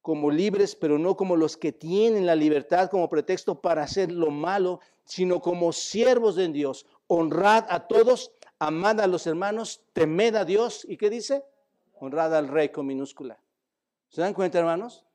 [0.02, 4.30] como libres, pero no como los que tienen la libertad como pretexto para hacer lo
[4.30, 6.86] malo, sino como siervos de Dios.
[7.08, 10.86] Honrad a todos, amad a los hermanos, temed a Dios.
[10.88, 11.46] ¿Y qué dice?
[11.94, 13.40] Honrad al rey con minúscula.
[14.10, 15.06] ¿Se dan cuenta, hermanos?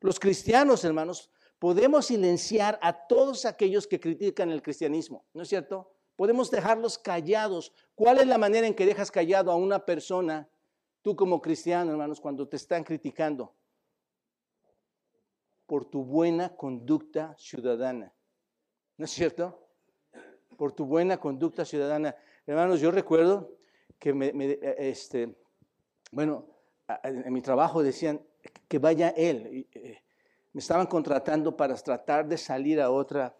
[0.00, 5.92] Los cristianos, hermanos, podemos silenciar a todos aquellos que critican el cristianismo, ¿no es cierto?
[6.16, 7.72] Podemos dejarlos callados.
[7.94, 10.48] ¿Cuál es la manera en que dejas callado a una persona,
[11.02, 13.54] tú como cristiano, hermanos, cuando te están criticando?
[15.66, 18.14] Por tu buena conducta ciudadana.
[18.96, 19.68] ¿No es cierto?
[20.56, 22.16] Por tu buena conducta ciudadana.
[22.46, 23.58] Hermanos, yo recuerdo
[23.98, 25.36] que me, este,
[26.12, 26.46] bueno,
[27.02, 28.24] en mi trabajo decían
[28.68, 29.68] que vaya él.
[29.74, 30.02] Eh,
[30.56, 33.36] me estaban contratando para tratar de salir a otra,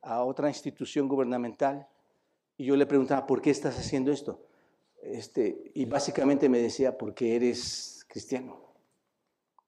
[0.00, 1.88] a otra institución gubernamental.
[2.56, 4.40] Y yo le preguntaba, ¿por qué estás haciendo esto?
[5.02, 8.72] Este, y básicamente me decía, porque eres cristiano,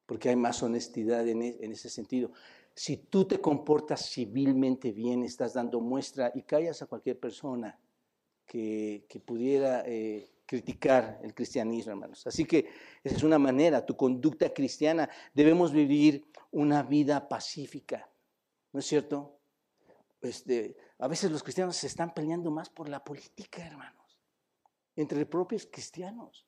[0.06, 2.30] porque hay más honestidad en, e, en, ese sentido.
[2.72, 7.80] Si tú te comportas civilmente bien, estás dando muestra y callas a cualquier persona
[8.46, 12.26] que, que pudiera eh, criticar el cristianismo, hermanos.
[12.26, 12.68] Así que
[13.02, 15.10] esa es una manera, tu conducta cristiana.
[15.34, 18.08] Debemos vivir una vida pacífica,
[18.72, 19.38] ¿no es cierto?
[20.22, 23.94] Este, a veces los cristianos se están peleando más por la política, hermanos.
[24.94, 26.46] entre propios cristianos.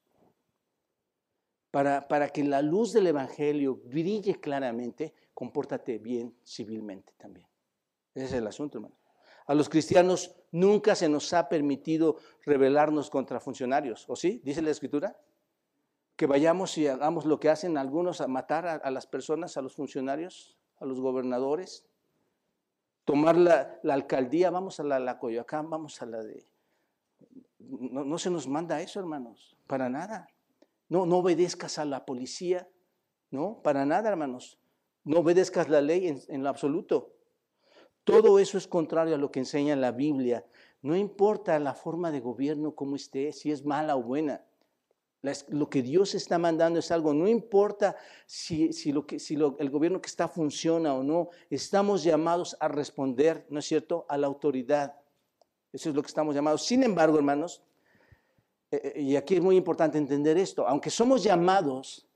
[1.70, 7.46] Para, para que la luz del Evangelio brille claramente, compórtate bien civilmente también.
[8.14, 8.97] Ese es el asunto, hermano.
[9.48, 14.42] A los cristianos nunca se nos ha permitido rebelarnos contra funcionarios, ¿o sí?
[14.44, 15.18] Dice la Escritura.
[16.16, 19.74] Que vayamos y hagamos lo que hacen algunos a matar a, las personas, a los
[19.74, 21.87] funcionarios, a los gobernadores.
[23.06, 26.44] Tomar la, alcaldía, vamos a la, Coyoacán, vamos a la de...
[27.58, 30.28] No, no se nos manda eso, hermanos, para nada.
[30.90, 32.68] No, no obedezcas a la policía,
[33.30, 34.58] no, para nada, hermanos.
[35.04, 37.17] No obedezcas la ley en, en lo absoluto.
[38.09, 40.42] Todo eso es contrario a lo que enseña la Biblia.
[40.81, 44.42] No importa la forma de gobierno, cómo esté, si es mala o buena.
[45.49, 50.94] Lo que Dios está mandando es algo, no importa si el gobierno que está funciona
[50.94, 54.94] o no, estamos llamados a responder, ¿no es cierto?, a la autoridad.
[55.71, 56.64] Eso es lo que estamos llamados.
[56.64, 57.62] Sin embargo, hermanos,
[58.71, 62.09] eh, eh, y aquí es muy importante entender esto, aunque somos llamados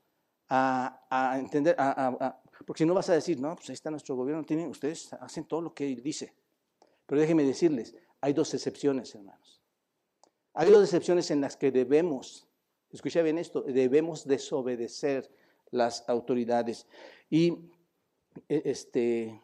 [0.49, 4.43] a, entender, a, porque si no vas a decir, no, pues ahí está nuestro gobierno,
[4.43, 6.33] tienen, ustedes hacen todo lo que dice.
[7.05, 9.61] Pero déjenme decirles, hay dos excepciones, hermanos.
[10.53, 12.47] Hay dos excepciones en las que debemos,
[12.91, 15.29] escucha bien esto, debemos desobedecer
[15.71, 16.87] las autoridades.
[17.29, 17.49] Y
[18.47, 19.41] e, este,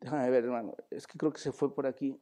[0.00, 2.18] déjame ver, hermano, es que creo que se fue por aquí.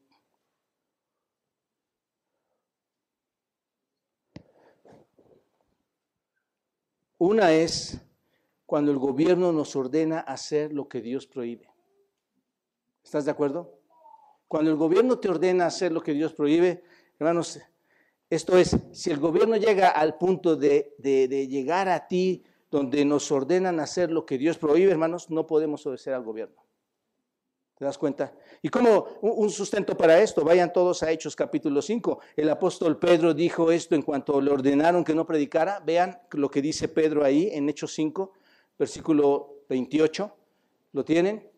[7.18, 7.98] Una es
[8.68, 11.70] cuando el gobierno nos ordena hacer lo que Dios prohíbe.
[13.02, 13.80] ¿Estás de acuerdo?
[14.46, 16.84] Cuando el gobierno te ordena hacer lo que Dios prohíbe,
[17.18, 17.58] hermanos,
[18.28, 20.94] esto es, si el gobierno llega al punto de,
[21.48, 26.12] llegar a ti donde nos ordenan hacer lo que Dios prohíbe, hermanos, no podemos obedecer
[26.12, 26.62] al gobierno.
[27.74, 28.34] ¿Te das cuenta?
[28.60, 32.20] Y como un sustento para esto, vayan todos a Hechos capítulo 5.
[32.36, 35.80] El apóstol Pedro dijo esto en cuanto le ordenaron que no predicara.
[35.80, 38.34] Vean lo que dice Pedro ahí en Hechos 5
[38.78, 40.34] versículo 28.
[40.92, 41.48] ¿Lo tienen?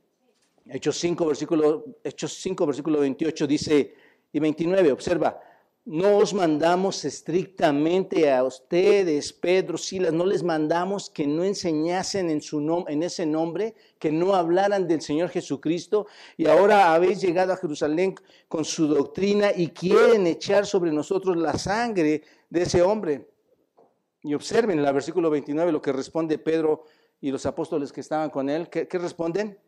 [0.67, 3.95] Hechos 5, versículo, Hechos 5, versículo 28 dice,
[4.33, 5.41] y 29, observa,
[5.87, 12.43] no os mandamos estrictamente a ustedes, Pedro, Silas, no les mandamos que no enseñasen en,
[12.43, 16.07] su en ese nombre, que no hablaran del Señor Jesucristo,
[16.37, 18.15] y ahora habéis llegado a Jerusalén
[18.47, 23.27] con su doctrina y quieren echar sobre nosotros la sangre de ese hombre.
[24.23, 26.85] Y observen en el versículo 29 lo que responde Pedro
[27.21, 29.59] y los apóstoles que estaban con él, ¿qué, responden?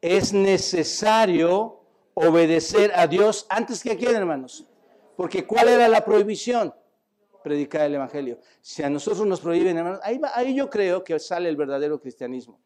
[0.00, 1.80] Es necesario
[2.14, 4.66] obedecer a Dios antes que a quién, hermanos.
[5.16, 6.72] Porque ¿cuál era la prohibición?
[7.42, 8.38] Predicar el Evangelio.
[8.60, 12.60] Si a nosotros nos prohíben, hermanos, ahí, ahí yo creo que sale el verdadero cristianismo.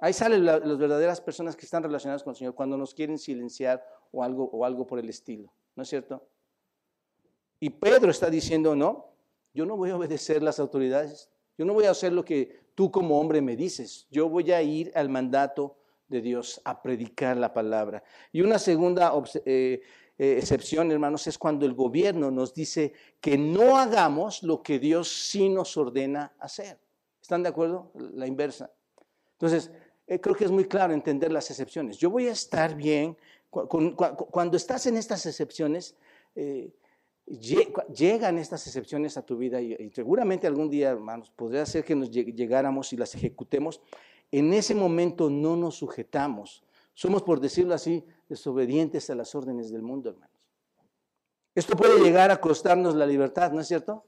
[0.00, 3.82] Ahí salen las verdaderas personas que están relacionadas con el Señor cuando nos quieren silenciar
[4.12, 5.52] o algo, o algo por el estilo.
[5.76, 6.26] ¿No es cierto?
[7.60, 9.14] Y Pedro está diciendo, no,
[9.54, 11.30] yo no voy a obedecer las autoridades.
[11.56, 14.06] Yo no voy a hacer lo que tú como hombre me dices.
[14.10, 15.76] Yo voy a ir al mandato
[16.08, 18.02] de Dios a predicar la palabra.
[18.32, 19.12] Y una segunda
[19.44, 19.80] eh,
[20.18, 25.08] eh, excepción, hermanos, es cuando el gobierno nos dice que no hagamos lo que Dios
[25.08, 26.78] sí nos ordena hacer.
[27.20, 27.90] ¿Están de acuerdo?
[28.14, 28.70] La inversa.
[29.32, 29.70] Entonces,
[30.06, 31.96] eh, creo que es muy claro entender las excepciones.
[31.96, 33.16] Yo voy a estar bien.
[33.50, 35.96] Cuando estás en estas excepciones,
[37.26, 42.10] llegan estas excepciones a tu vida y, seguramente algún día, hermanos, podría ser que nos
[42.10, 43.80] llegáramos y las ejecutemos.
[44.30, 46.62] En ese momento no nos sujetamos.
[46.92, 50.34] Somos, por decirlo así, desobedientes a las órdenes del mundo, hermanos.
[51.54, 54.04] Esto puede llegar a costarnos la libertad, ¿no es cierto?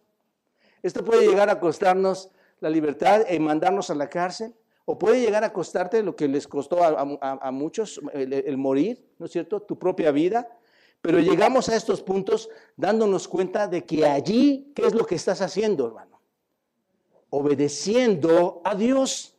[0.82, 4.54] Esto puede llegar a costarnos la libertad y mandarnos a la cárcel.
[4.84, 9.32] O puede llegar a costarte lo que les costó a, muchos, el morir, ¿no es
[9.32, 9.60] cierto?
[9.60, 10.55] Tu propia vida
[11.00, 15.40] pero llegamos a estos puntos dándonos cuenta de que allí, ¿qué es lo que estás
[15.40, 16.20] haciendo, hermano?
[17.30, 19.36] Obedeciendo a Dios.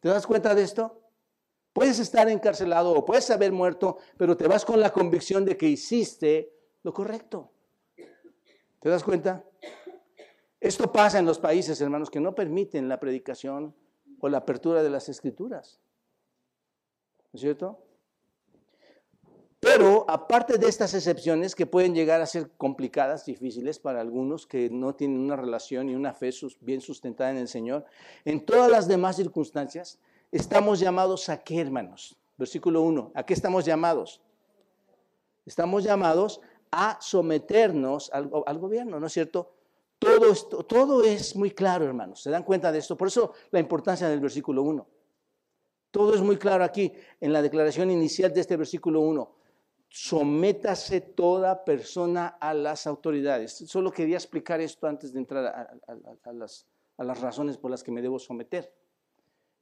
[0.00, 1.00] ¿Te das cuenta de esto?
[1.72, 5.68] Puedes estar encarcelado o puedes haber muerto, pero te vas con la convicción de que
[5.68, 7.50] hiciste lo correcto.
[8.80, 9.44] ¿Te das cuenta?
[10.58, 13.74] Esto pasa en los países, hermanos, que no permiten la predicación
[14.20, 15.80] o la apertura de las escrituras.
[17.32, 17.82] ¿No es cierto?
[19.60, 24.70] Pero aparte de estas excepciones que pueden llegar a ser complicadas, difíciles para algunos que
[24.70, 26.30] no tienen una relación y una fe
[26.62, 27.84] bien sustentada en el Señor,
[28.24, 29.98] en todas las demás circunstancias
[30.32, 32.16] estamos llamados a qué, hermanos?
[32.38, 34.22] Versículo 1, ¿a qué estamos llamados?
[35.44, 36.40] Estamos llamados
[36.70, 39.52] a someternos al, gobierno, ¿no es cierto?
[39.98, 42.22] Todo, esto, todo es muy claro, hermanos.
[42.22, 42.96] ¿Se dan cuenta de esto?
[42.96, 44.86] Por eso la importancia del versículo 1.
[45.90, 49.39] Todo es muy claro aquí en la declaración inicial de este versículo 1
[49.90, 53.52] sométase toda persona a las autoridades.
[53.66, 56.66] Solo quería explicar esto antes de entrar a, las,
[56.96, 58.72] a las razones por las que me debo someter.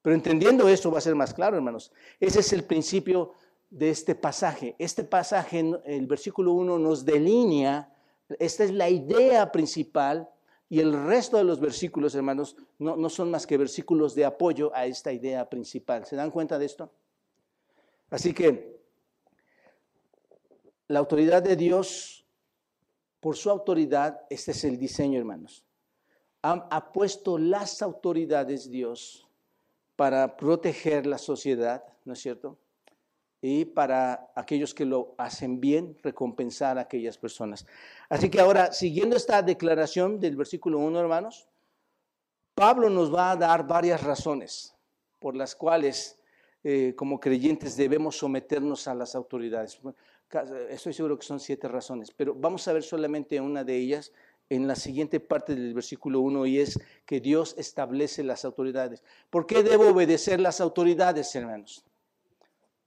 [0.02, 1.92] Pero entendiendo esto va a ser más claro, hermanos.
[2.20, 3.32] Ese es el principio
[3.70, 4.76] de este pasaje.
[4.78, 7.94] Este pasaje, el versículo 1, nos delinea,
[8.38, 10.28] esta es la idea principal
[10.68, 14.70] y el resto de los versículos, hermanos, no, no son más que versículos de apoyo
[14.74, 16.04] a esta idea principal.
[16.04, 16.92] ¿Se dan cuenta de esto?
[18.10, 18.77] Así que
[20.88, 22.24] la autoridad de Dios,
[23.20, 25.64] por su autoridad, este es el diseño, hermanos.
[26.42, 29.28] Ha, puesto las autoridades Dios
[29.96, 32.56] para proteger la sociedad, ¿no es cierto?
[33.42, 37.66] Y para aquellos que lo hacen bien, recompensar a aquellas personas.
[38.08, 41.48] Así que ahora, siguiendo esta declaración del versículo 1, hermanos,
[42.54, 44.74] Pablo nos va a dar varias razones
[45.18, 46.18] por las cuales
[46.64, 49.80] eh, como creyentes debemos someternos a las autoridades.
[50.68, 54.12] Estoy seguro que son siete razones, pero vamos a ver solamente una de ellas
[54.50, 59.02] en la siguiente parte del versículo 1 y es que Dios establece las autoridades.
[59.30, 61.84] ¿Por qué debo obedecer las autoridades, hermanos?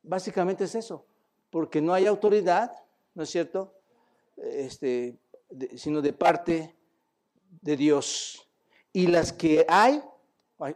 [0.03, 1.05] Básicamente es eso,
[1.49, 2.71] porque no hay autoridad,
[3.13, 3.73] ¿no es cierto?
[4.37, 5.17] Este,
[5.75, 6.75] sino de parte
[7.61, 8.47] de Dios.
[8.93, 10.01] Y las que hay,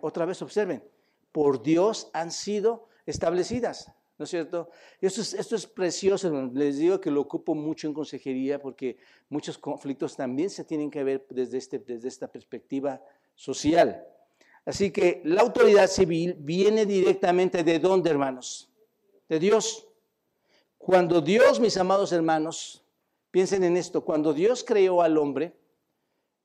[0.01, 0.83] otra vez observen,
[1.31, 3.91] por Dios han sido establecidas.
[4.17, 4.69] ¿No es cierto?
[5.01, 8.97] Esto es, esto es precioso, les digo que lo ocupo mucho en consejería porque
[9.29, 13.01] muchos conflictos también se tienen que ver desde, este, desde esta perspectiva
[13.33, 14.05] social.
[14.65, 18.69] Así que la autoridad civil viene directamente de dónde, hermanos?
[19.27, 19.87] De Dios.
[20.77, 22.83] Cuando Dios, mis amados hermanos,
[23.31, 25.53] piensen en esto, cuando Dios creó al hombre,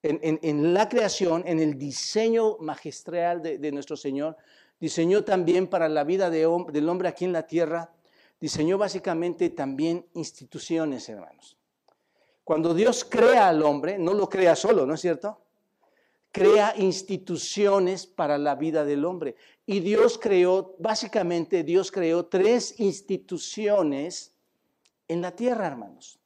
[0.02, 4.36] en, la creación, en el diseño magistral de nuestro Señor,
[4.80, 7.92] diseñó también para la vida del hombre aquí en la tierra,
[8.40, 11.56] diseñó básicamente también instituciones, hermanos.
[12.42, 15.38] Cuando Dios crea al hombre, no lo crea solo, ¿no es cierto?
[16.32, 19.36] Crea instituciones para la vida del hombre.
[19.66, 24.32] Y Dios creó, básicamente Dios creó tres instituciones
[25.06, 26.18] en la tierra, hermanos.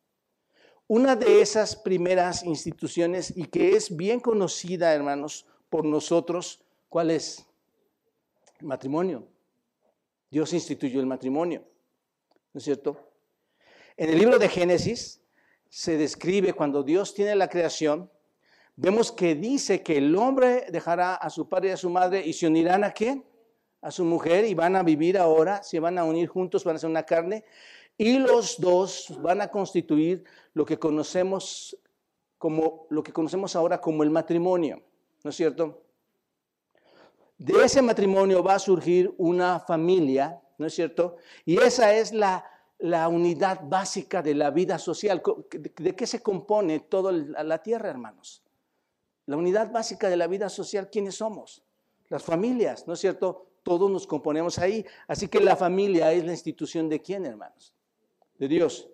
[0.87, 7.47] Una de esas primeras instituciones y que es bien conocida, hermanos, por nosotros, ¿cuál es?
[8.65, 9.29] Matrimonio.
[10.31, 11.65] Dios instituyó el matrimonio,
[12.53, 13.13] ¿no es cierto?
[13.97, 15.21] En el libro de Génesis
[15.69, 18.11] se describe cuando Dios tiene la creación,
[18.75, 22.33] vemos que dice que el hombre dejará a su padre y a su madre y
[22.33, 23.25] se unirán a quién?
[23.81, 26.79] A su mujer y van a vivir ahora, se van a unir juntos, van a
[26.81, 27.45] ser una carne
[27.97, 31.77] y los dos van a constituir lo que conocemos
[32.39, 34.83] como lo que conocemos ahora como el matrimonio,
[35.23, 35.84] ¿no es cierto?
[37.39, 41.17] De ese matrimonio va a surgir una familia, ¿no es cierto?
[41.45, 42.51] Y esa es la,
[43.09, 45.23] unidad básica de la vida social.
[45.51, 48.43] ¿De qué se compone toda la tierra, hermanos?
[49.27, 51.63] La unidad básica de la vida social, ¿quiénes somos?
[52.09, 53.49] Las familias, ¿no es cierto?
[53.63, 54.85] Todos nos componemos ahí.
[55.09, 57.75] Así que la familia es la institución de quién, hermanos?
[58.39, 58.89] De Dios.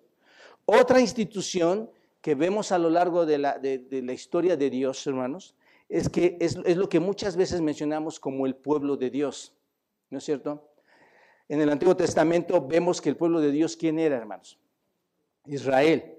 [0.65, 5.55] Otra institución que vemos a lo largo de la, de la historia de Dios, hermanos,
[5.91, 9.53] es que es, lo que muchas veces mencionamos como el pueblo de Dios,
[10.09, 10.69] ¿no es cierto?
[11.49, 14.57] En el Antiguo Testamento vemos que el pueblo de Dios, ¿quién era, hermanos?
[15.45, 16.17] Israel.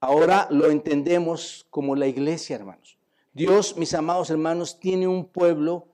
[0.00, 2.98] Ahora lo entendemos como la iglesia, hermanos.
[3.32, 5.86] Dios, mis amados hermanos, tiene un pueblo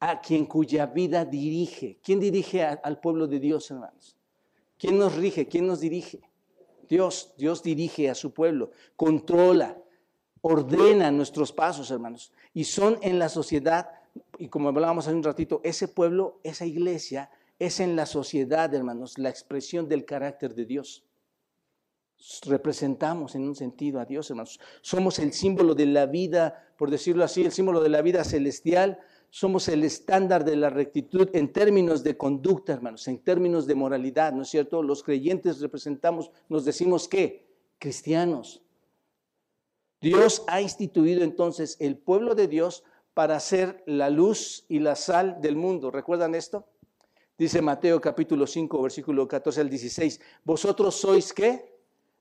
[0.00, 2.00] a quien cuya vida dirige.
[2.02, 4.16] ¿Quién dirige al pueblo de Dios, hermanos?
[4.76, 5.46] ¿Quién nos rige?
[5.46, 6.28] ¿Quién nos dirige?
[6.88, 9.78] Dios, Dios dirige a su pueblo, controla,
[10.46, 12.30] ordena nuestros pasos, hermanos.
[12.52, 13.88] Y son en la sociedad,
[14.38, 19.16] y como hablábamos hace un ratito, ese pueblo, esa iglesia, es en la sociedad, hermanos,
[19.16, 21.02] la expresión del carácter de Dios.
[22.44, 24.60] Representamos en un sentido a Dios, hermanos.
[24.82, 28.98] Somos el símbolo de la vida, por decirlo así, el símbolo de la vida celestial.
[29.30, 34.34] Somos el estándar de la rectitud en términos de conducta, hermanos, en términos de moralidad,
[34.34, 34.82] ¿no es cierto?
[34.82, 37.46] Los creyentes representamos, nos decimos que
[37.78, 38.63] cristianos,
[40.04, 42.84] Dios ha instituido entonces el pueblo de Dios
[43.14, 45.90] para ser la luz y la sal del mundo.
[45.90, 46.66] ¿Recuerdan esto?
[47.38, 50.20] Dice Mateo capítulo 5, versículo 14 al 16.
[50.44, 51.72] Vosotros sois qué?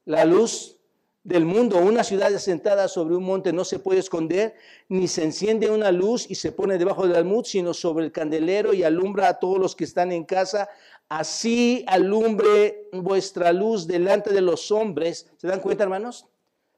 [0.06, 0.78] La luz
[1.26, 1.78] del mundo.
[1.78, 4.56] Una ciudad asentada sobre un monte no se puede esconder,
[4.88, 8.74] ni se enciende una luz y se pone debajo del almud, sino sobre el candelero
[8.74, 10.70] y alumbra a todos los que están en casa.
[11.10, 15.30] Así alumbre vuestra luz delante de los hombres.
[15.36, 16.28] ¿Se dan cuenta, hermanos?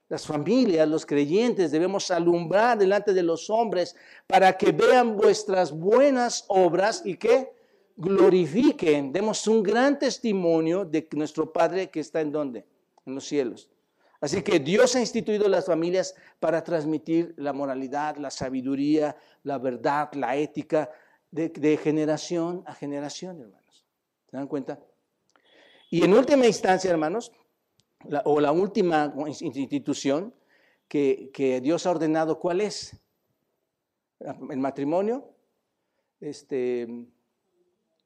[0.07, 3.95] Las familias, los creyentes, debemos alumbrar delante de los hombres
[4.27, 7.55] para que vean vuestras buenas obras y que
[7.97, 12.65] glorifiquen, demos un gran testimonio de nuestro Padre que está en donde?
[13.05, 13.69] En los cielos.
[14.19, 20.11] Así que Dios ha instituido las familias para transmitir la moralidad, la sabiduría, la verdad,
[20.13, 20.89] la ética
[21.31, 23.85] de, generación a generación, hermanos.
[24.29, 24.79] ¿Se dan cuenta?
[25.91, 27.31] Y en última instancia, hermanos,
[28.25, 30.33] o la última institución
[30.87, 32.97] que, Dios ha ordenado, ¿cuál es?
[34.19, 35.29] El matrimonio,
[36.19, 36.87] este,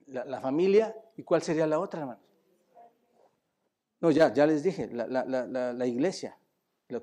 [0.08, 2.22] la, familia, ¿y cuál sería la otra, hermano?
[4.02, 6.38] No, ya, ya les dije, la, iglesia.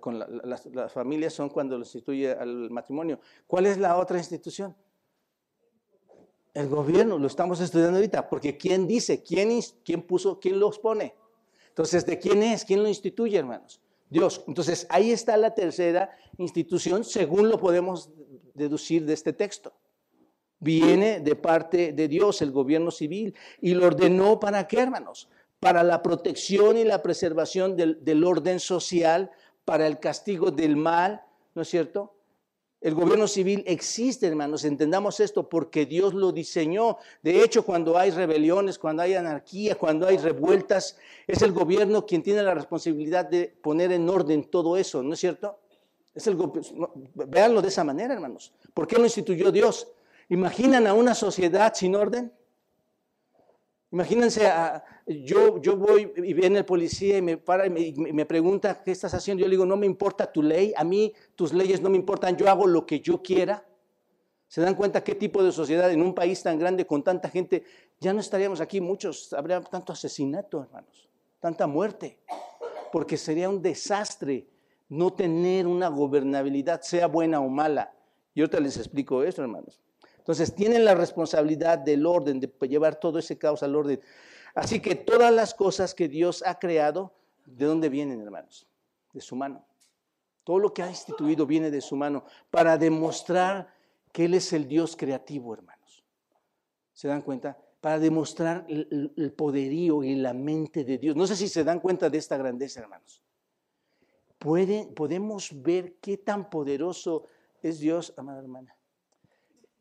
[0.01, 3.21] Con las, familias son cuando lo instituye al matrimonio.
[3.47, 4.75] ¿Cuál es la otra institución?
[6.55, 9.23] El gobierno, lo estamos estudiando ahorita, porque ¿quién dice?
[9.23, 10.41] ¿Quién, quién puso?
[10.41, 11.15] ¿Quién los pone?
[11.77, 12.65] Entonces, ¿de quién es?
[12.65, 13.81] ¿Quién lo instituye, hermanos?
[14.09, 14.43] Dios.
[14.49, 18.11] Entonces, ahí está la tercera institución, según lo podemos
[18.55, 19.75] deducir de este texto
[20.59, 25.29] viene de parte de Dios, el gobierno civil, y lo ordenó para qué, hermanos?
[25.61, 29.31] Para la protección y la preservación del, orden social,
[29.65, 31.23] para el castigo del mal,
[31.55, 32.16] ¿no es cierto?
[32.81, 36.99] El gobierno civil existe, hermanos, entendamos esto, porque Dios lo diseñó.
[37.23, 40.97] De hecho, cuando hay rebeliones, cuando hay anarquía, cuando hay revueltas,
[41.27, 45.21] es el gobierno quien tiene la responsabilidad de poner en orden todo eso, ¿no es
[45.21, 45.59] cierto?
[46.15, 46.37] Es el,
[47.15, 48.53] véanlo de esa manera, hermanos.
[48.73, 49.89] ¿Por qué lo instituyó Dios?
[50.29, 52.33] ¿Imaginan a una sociedad sin orden?
[53.93, 58.83] Imagínense, a, yo, yo voy y viene el policía y me para y me, pregunta,
[58.83, 59.43] ¿qué estás haciendo?
[59.43, 62.37] Yo le digo, no me importa tu ley, a mí tus leyes no me importan,
[62.37, 63.65] yo hago lo que yo quiera.
[64.49, 67.65] ¿Se dan cuenta qué tipo de sociedad en un país tan grande con tanta gente?
[68.01, 71.09] Ya no estaríamos aquí muchos, habría tanto asesinato, hermanos,
[71.41, 72.19] tanta muerte,
[72.93, 74.49] porque sería un desastre
[74.89, 77.93] no tener una gobernabilidad, sea buena o mala.
[78.35, 79.81] Y ahorita les explico esto, hermanos.
[80.27, 84.01] Entonces, tienen la responsabilidad del orden, de llevar todo ese caos al orden.
[84.57, 87.15] Así que todas las cosas que Dios ha creado,
[87.45, 88.67] ¿de dónde vienen, hermanos?
[89.13, 89.65] De su mano.
[90.43, 93.73] Todo lo que ha instituido viene de su mano para demostrar
[94.11, 96.03] que Él es el Dios creativo, hermanos.
[96.93, 97.57] ¿Se dan cuenta?
[97.81, 101.15] Para demostrar el, poderío y la mente de Dios.
[101.15, 103.23] No sé si se dan cuenta de esta grandeza, hermanos.
[104.41, 107.27] podemos ver qué tan poderoso
[107.63, 108.76] es Dios, amada hermana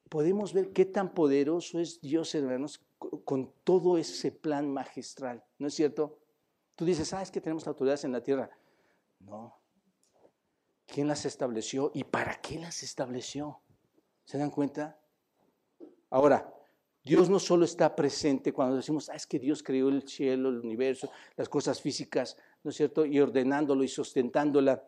[0.09, 2.81] podemos ver qué tan poderoso es Dios, hermanos,
[3.23, 6.19] con todo ese plan magistral, ¿no es cierto?
[6.75, 8.49] Tú dices, ah, es que tenemos autoridades en la tierra.
[9.19, 9.59] No.
[10.85, 13.61] ¿Quién las estableció y para qué las estableció?
[14.25, 14.99] ¿Se dan cuenta?
[16.09, 16.53] Ahora,
[17.03, 20.59] Dios no solo está presente cuando decimos, ah, es que Dios creó el cielo, el
[20.59, 23.05] universo, las cosas físicas, ¿no es cierto?
[23.05, 24.83] Y ordenándolo y sustentándola,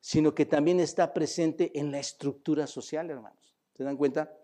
[0.00, 3.54] sino que también está presente en la estructura social, hermanos.
[3.74, 4.37] ¿Se dan cuenta?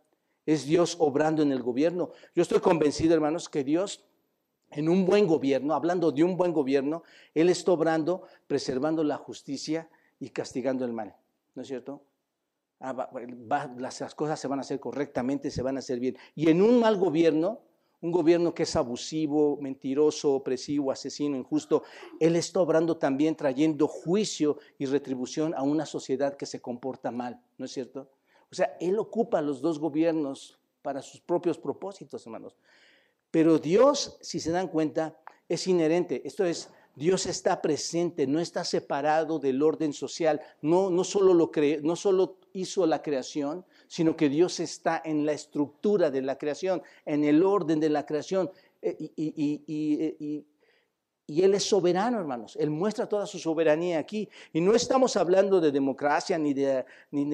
[0.46, 2.10] Es Dios obrando en el gobierno.
[2.34, 4.04] Yo estoy convencido, hermanos, que Dios
[4.70, 9.88] en un buen gobierno, hablando de un buen gobierno, Él está obrando, preservando la justicia
[10.18, 11.14] y castigando el mal.
[11.54, 12.02] ¿No es cierto?
[12.80, 13.08] Ah,
[13.78, 16.16] las, cosas se van a hacer correctamente, se van a hacer bien.
[16.34, 17.60] Y en un mal gobierno,
[18.00, 21.84] un gobierno que es abusivo, mentiroso, opresivo, asesino, injusto,
[22.18, 27.40] Él está obrando también trayendo juicio y retribución a una sociedad que se comporta mal,
[27.56, 28.10] ¿no es cierto?
[28.50, 32.56] O sea, Él ocupa los dos gobiernos para sus propios propósitos, hermanos.
[33.30, 35.18] Pero Dios, si se dan cuenta,
[35.48, 36.22] es inherente.
[36.24, 40.40] Esto es, Dios está presente, no está separado del orden social.
[40.62, 41.50] No, no, solo, lo
[41.82, 46.82] no solo hizo la creación, sino que Dios está en la estructura de la creación,
[47.04, 48.50] en el orden de la creación.
[48.82, 50.44] Eh, y, y
[51.26, 52.56] Él es soberano, hermanos.
[52.60, 54.28] Él muestra toda su soberanía aquí.
[54.52, 57.24] Y no estamos hablando de democracia ni de ni,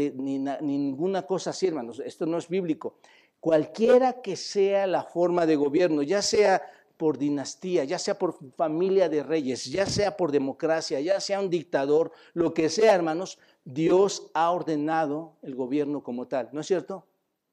[0.61, 2.01] ninguna cosa así, hermanos.
[2.05, 2.97] Esto no es bíblico.
[3.41, 6.63] Cualquiera que sea la forma de gobierno, ya sea
[6.97, 11.49] por dinastía, ya sea por familia de reyes, ya sea por democracia, ya sea un
[11.49, 16.51] dictador, lo que sea, hermanos, Dios ha ordenado el gobierno como tal.
[16.53, 17.07] ¿No es cierto?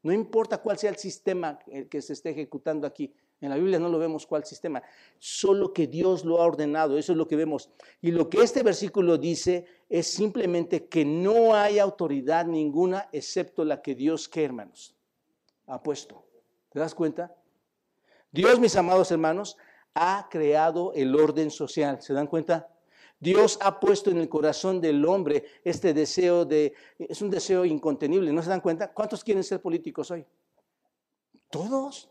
[0.03, 1.57] No importa cuál sea el sistema
[1.89, 3.13] que se esté ejecutando aquí.
[3.39, 4.81] En la Biblia no lo vemos cuál sistema,
[5.19, 7.69] solo que Dios lo ha ordenado, eso es lo que vemos.
[8.01, 13.81] Y lo que este versículo dice es simplemente que no hay autoridad ninguna excepto la
[13.81, 14.95] que Dios, ¿qué hermanos?
[15.67, 16.25] Ha puesto.
[16.71, 17.35] ¿Te das cuenta?
[18.31, 19.57] Dios, mis amados hermanos,
[19.93, 22.01] ha creado el orden social.
[22.01, 22.67] ¿Se dan cuenta?
[23.19, 28.31] Dios ha puesto en el corazón del hombre este deseo de, es un deseo incontenible,
[28.31, 28.91] ¿no se dan cuenta?
[28.93, 30.25] ¿Cuántos quieren ser políticos hoy?
[31.49, 32.09] Todos.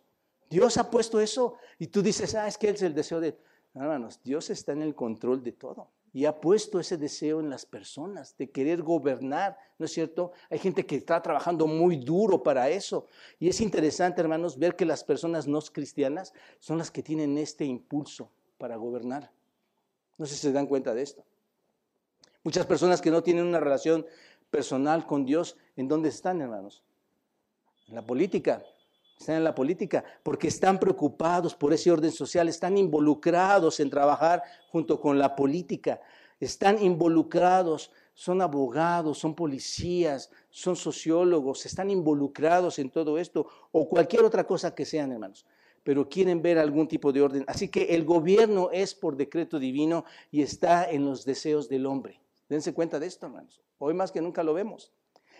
[0.48, 3.36] Dios ha puesto eso y tú dices, ah, es que es el deseo de...
[3.74, 7.66] hermanos, Dios está en el control de todo y ha puesto ese deseo en las
[7.66, 10.32] personas de querer gobernar, ¿no es cierto?
[10.48, 13.04] Hay gente que está trabajando muy duro para eso.
[13.38, 17.66] Y es interesante, hermanos, ver que las personas no cristianas son las que tienen este
[17.66, 19.30] impulso para gobernar.
[20.16, 21.22] No sé si se dan cuenta de esto.
[22.44, 24.06] Muchas personas que no tienen una relación
[24.50, 26.82] personal con Dios, ¿en dónde están, hermanos?
[27.88, 28.64] En la política.
[29.18, 34.42] Están en la política porque están preocupados por ese orden social, están involucrados en trabajar
[34.70, 36.00] junto con la política,
[36.38, 44.24] están involucrados, son abogados, son policías, son sociólogos, están involucrados en todo esto o cualquier
[44.24, 45.46] otra cosa que sean, hermanos
[45.86, 47.44] pero quieren ver algún tipo de orden.
[47.46, 52.20] Así que el gobierno es por decreto divino y está en los deseos del hombre.
[52.48, 53.62] Dense cuenta de esto, hermanos.
[53.78, 54.90] Hoy más que nunca lo vemos.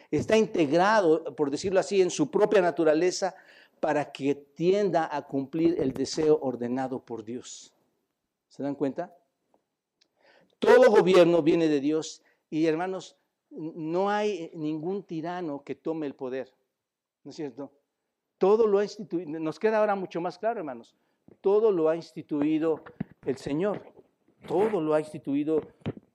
[0.08, 3.34] Está integrado, por decirlo así, en su propia naturaleza
[3.80, 7.72] para que tienda a cumplir el deseo ordenado por Dios.
[8.48, 9.16] ¿Se dan cuenta?
[10.58, 13.16] Todo gobierno viene de Dios y hermanos,
[13.50, 16.52] no hay ningún tirano que tome el poder.
[17.24, 17.70] ¿No es cierto?
[18.38, 20.94] Todo lo ha instituido, nos queda ahora mucho más claro, hermanos.
[21.40, 22.82] Todo lo ha instituido
[23.24, 23.82] el Señor.
[24.46, 25.60] Todo lo ha instituido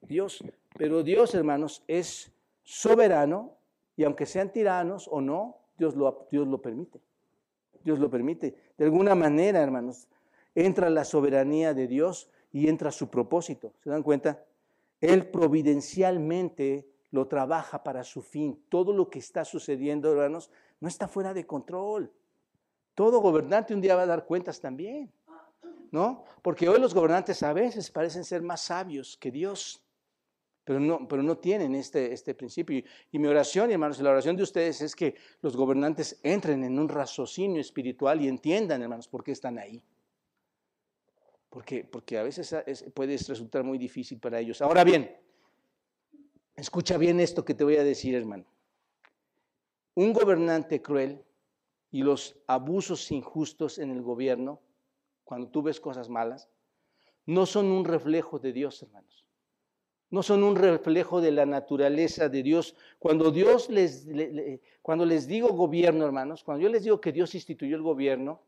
[0.01, 0.43] Dios.
[0.77, 2.31] Pero Dios, hermanos, es
[2.63, 3.57] soberano
[3.95, 7.01] y aunque sean tiranos o no, Dios lo, Dios lo permite.
[7.83, 8.55] Dios lo permite.
[8.77, 10.07] De alguna manera, hermanos,
[10.55, 13.73] entra la soberanía de Dios y entra su propósito.
[13.83, 14.43] ¿Se dan cuenta?
[14.99, 18.63] Él providencialmente lo trabaja para su fin.
[18.69, 22.11] Todo lo que está sucediendo, hermanos, no está fuera de control.
[22.95, 25.11] Todo gobernante un día va a dar cuentas también.
[25.91, 26.23] ¿No?
[26.41, 29.83] Porque hoy los gobernantes a veces parecen ser más sabios que Dios
[30.63, 32.83] pero no, pero no tienen este, este principio.
[33.11, 36.87] Y, mi oración, hermanos, la oración de ustedes es que los gobernantes entren en un
[36.87, 39.83] raciocinio espiritual y entiendan, hermanos, por qué están ahí.
[41.49, 42.55] Porque, porque a veces
[42.93, 44.61] puede resultar muy difícil para ellos.
[44.61, 45.17] Ahora bien,
[46.55, 48.45] escucha bien esto que te voy a decir, hermano.
[49.95, 51.21] Un gobernante cruel
[51.89, 54.61] y los abusos injustos en el gobierno,
[55.25, 56.49] cuando tú ves cosas malas,
[57.25, 59.21] no son un reflejo de Dios, hermanos
[60.11, 62.75] no son un reflejo de la naturaleza de Dios.
[62.99, 64.07] Cuando Dios les,
[64.81, 68.41] cuando les digo gobierno, hermanos, cuando yo les digo que Dios instituyó el gobierno,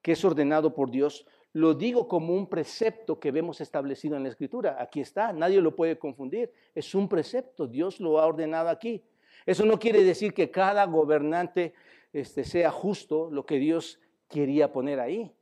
[0.00, 4.28] que es ordenado por Dios, lo digo como un precepto que vemos establecido en la
[4.28, 4.76] Escritura.
[4.78, 6.52] Aquí está, nadie lo puede confundir.
[6.74, 9.02] Es un precepto, Dios lo ha ordenado aquí.
[9.44, 11.74] Eso no quiere decir que cada gobernante
[12.12, 15.32] este, sea justo lo que Dios quería poner ahí.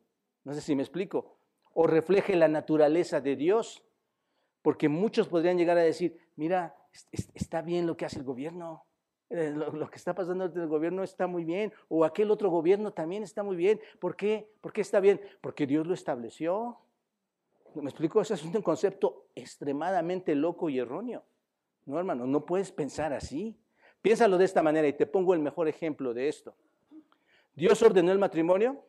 [0.45, 1.37] No sé si me explico.
[1.75, 3.83] O refleje la naturaleza de Dios.
[4.65, 6.75] Porque muchos podrían llegar a decir, mira,
[7.35, 8.87] está bien lo que hace el gobierno,
[9.29, 12.91] eh, lo, que está pasando en el gobierno está muy bien, o aquel otro gobierno
[12.91, 13.79] también está muy bien.
[13.99, 14.49] ¿Por qué?
[14.62, 15.21] ¿Por qué está bien?
[15.43, 16.79] Porque Dios lo estableció.
[17.75, 18.23] ¿Me explico?
[18.23, 21.23] Ese es un concepto extremadamente loco y erróneo.
[21.85, 23.55] No, hermano, no puedes pensar así.
[24.01, 26.57] Piénsalo de esta manera y te pongo el mejor ejemplo de esto.
[27.55, 28.83] Dios ordenó el matrimonio,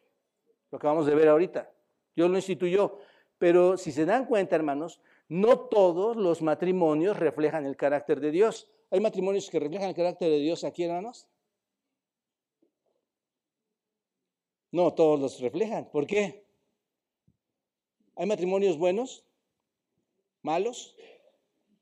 [0.72, 1.70] lo acabamos de ver ahorita.
[2.16, 2.98] Dios lo instituyó.
[3.38, 8.70] Pero si se dan cuenta, hermanos, no todos los matrimonios reflejan el carácter de Dios.
[8.92, 11.28] ¿Hay matrimonios que reflejan el carácter de Dios aquí, hermanos?
[14.72, 15.90] No, todos los reflejan.
[15.90, 16.46] ¿Por qué?
[18.16, 19.26] ¿Hay matrimonios buenos?
[20.42, 20.96] ¿Malos?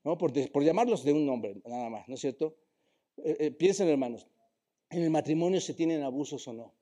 [0.04, 2.56] No, por, llamarlos de un nombre, nada más, ¿no es cierto?
[3.18, 4.26] Eh, eh, piensen, hermanos,
[4.90, 6.74] ¿en el matrimonio se tienen abusos o no?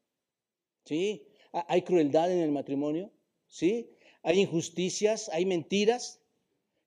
[0.84, 1.26] ¿Sí?
[1.52, 3.12] ¿Hay crueldad en el matrimonio?
[3.46, 3.90] ¿Sí?
[4.22, 5.28] ¿Hay injusticias?
[5.28, 6.21] ¿Hay mentiras?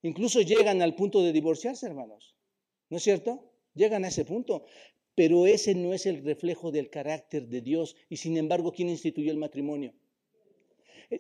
[0.06, 2.36] Incluso llegan al punto de divorciarse, hermanos.
[2.92, 3.44] ¿No es cierto?
[3.74, 4.64] Llegan a ese punto.
[5.16, 7.96] Pero ese no es el reflejo del carácter de Dios.
[8.08, 9.96] Y sin embargo, ¿quién instituyó el matrimonio?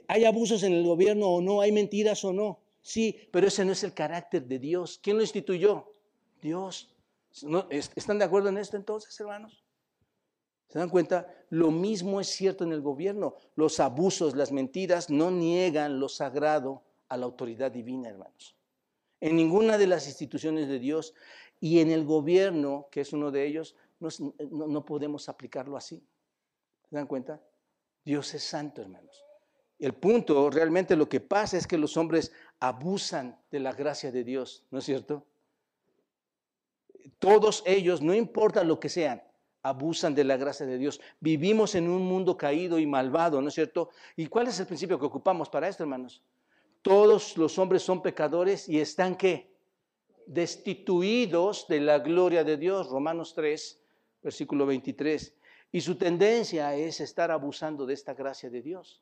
[0.07, 1.61] ¿Hay abusos en el gobierno o no?
[1.61, 2.59] ¿Hay mentiras o no?
[2.83, 4.99] Sí, pero ese no es el carácter de Dios.
[5.01, 5.91] ¿Quién lo instituyó?
[6.39, 6.93] Dios.
[7.71, 9.63] ¿Están de acuerdo en esto entonces, hermanos?
[10.67, 11.27] ¿Se dan cuenta?
[11.49, 13.33] Lo mismo es cierto en el gobierno.
[13.55, 18.55] Los abusos, las mentiras no niegan lo sagrado a la autoridad divina, hermanos
[19.21, 21.13] en ninguna de las instituciones de Dios
[21.59, 26.03] y en el gobierno, que es uno de ellos, no, podemos aplicarlo así.
[26.89, 27.41] ¿Se dan cuenta?
[28.03, 29.23] Dios es santo, hermanos.
[29.79, 34.23] El punto, realmente lo que pasa es que los hombres abusan de la gracia de
[34.23, 35.25] Dios, ¿no es cierto?
[37.19, 39.21] Todos ellos, no importa lo que sean,
[39.63, 41.01] abusan de la gracia de Dios.
[41.19, 43.89] Vivimos en un mundo caído y malvado, ¿no es cierto?
[44.15, 46.21] ¿Y cuál es el principio que ocupamos para esto, hermanos?
[46.85, 49.51] Todos los hombres son pecadores y están qué?
[50.27, 53.81] Destituidos de la gloria de Dios, Romanos 3,
[54.21, 55.35] versículo 23.
[55.71, 59.01] Y su tendencia es estar abusando de esta gracia de Dios.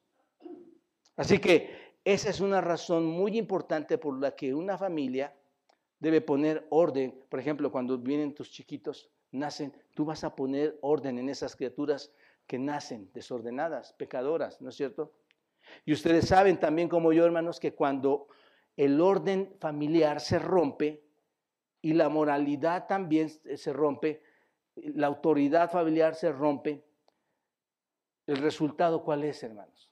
[1.18, 5.36] Así que esa es una razón muy importante por la que una familia
[6.00, 7.22] debe poner orden.
[7.28, 12.14] Por ejemplo, cuando vienen tus chiquitos, nacen, tú vas a poner orden en esas criaturas
[12.48, 15.12] que nacen desordenadas, pecadoras, ¿no es cierto?
[15.86, 18.28] Y ustedes saben también como yo, hermanos, que cuando
[18.76, 21.04] el orden familiar se rompe
[21.82, 24.24] y la moralidad también se rompe,
[24.76, 26.84] la autoridad familiar se rompe,
[28.26, 29.92] ¿el resultado cuál es, hermanos?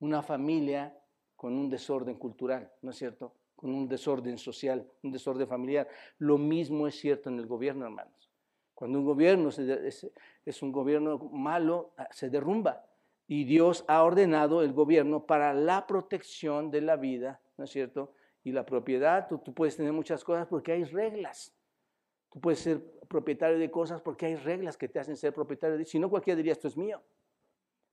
[0.00, 0.96] Una familia
[1.34, 3.34] con un desorden cultural, ¿no es cierto?
[3.56, 5.88] Con un desorden social, un desorden familiar.
[6.18, 8.30] Lo mismo es cierto en el gobierno, hermanos.
[8.74, 12.87] Cuando un gobierno es, un gobierno malo, ah, se derrumba.
[13.28, 18.14] Y Dios ha ordenado el gobierno para la protección de la vida, ¿no es cierto?
[18.42, 21.54] Y la propiedad, tú, puedes tener muchas cosas porque hay reglas.
[22.30, 25.98] Tú puedes ser propietario de cosas porque hay reglas que te hacen ser propietario Si
[25.98, 27.02] no, cualquiera diría, esto es mío.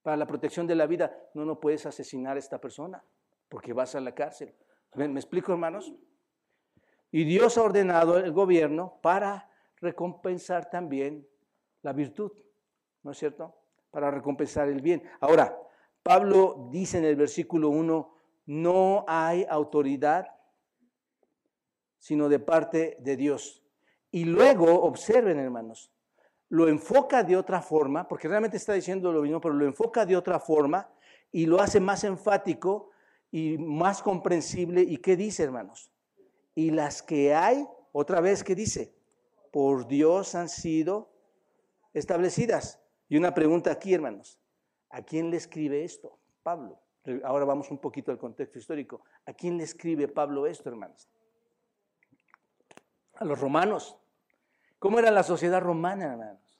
[0.02, 3.04] Para la protección de la vida, no, no puedes asesinar a esta persona
[3.50, 4.54] porque vas a la cárcel.
[4.96, 5.94] ¿Me, explico, hermanos?
[7.12, 9.50] Y Dios ha ordenado el gobierno para
[9.82, 11.28] recompensar también
[11.82, 12.32] la virtud,
[13.04, 13.54] ¿no es cierto?
[13.96, 15.04] Para recompensar el bien.
[15.22, 15.58] Ahora,
[16.04, 18.14] Pablo dice en el versículo 1,
[18.48, 20.28] no hay autoridad
[21.98, 23.64] sino de parte de Dios.
[24.12, 25.94] Y luego, observen hermanos,
[26.50, 30.18] lo enfoca de otra forma, porque realmente está diciendo lo mismo, pero lo enfoca de
[30.18, 30.90] otra forma
[31.32, 32.90] y lo hace más enfático
[33.32, 34.82] y más comprensible.
[34.82, 35.90] ¿Y qué dice, hermanos?
[36.54, 38.94] Y las que hay, otra vez, ¿qué dice?
[39.54, 41.14] Por Dios han sido
[41.94, 42.85] establecidas.
[43.08, 44.40] Y una pregunta aquí, hermanos.
[44.90, 46.18] ¿A quién le escribe esto?
[46.44, 46.80] Pablo.
[47.24, 49.04] Ahora vamos un poquito al contexto histórico.
[49.26, 51.10] ¿A quién le escribe Pablo esto, hermanos?
[53.16, 53.98] A los romanos.
[54.80, 56.60] ¿Cómo era la sociedad romana, hermanos?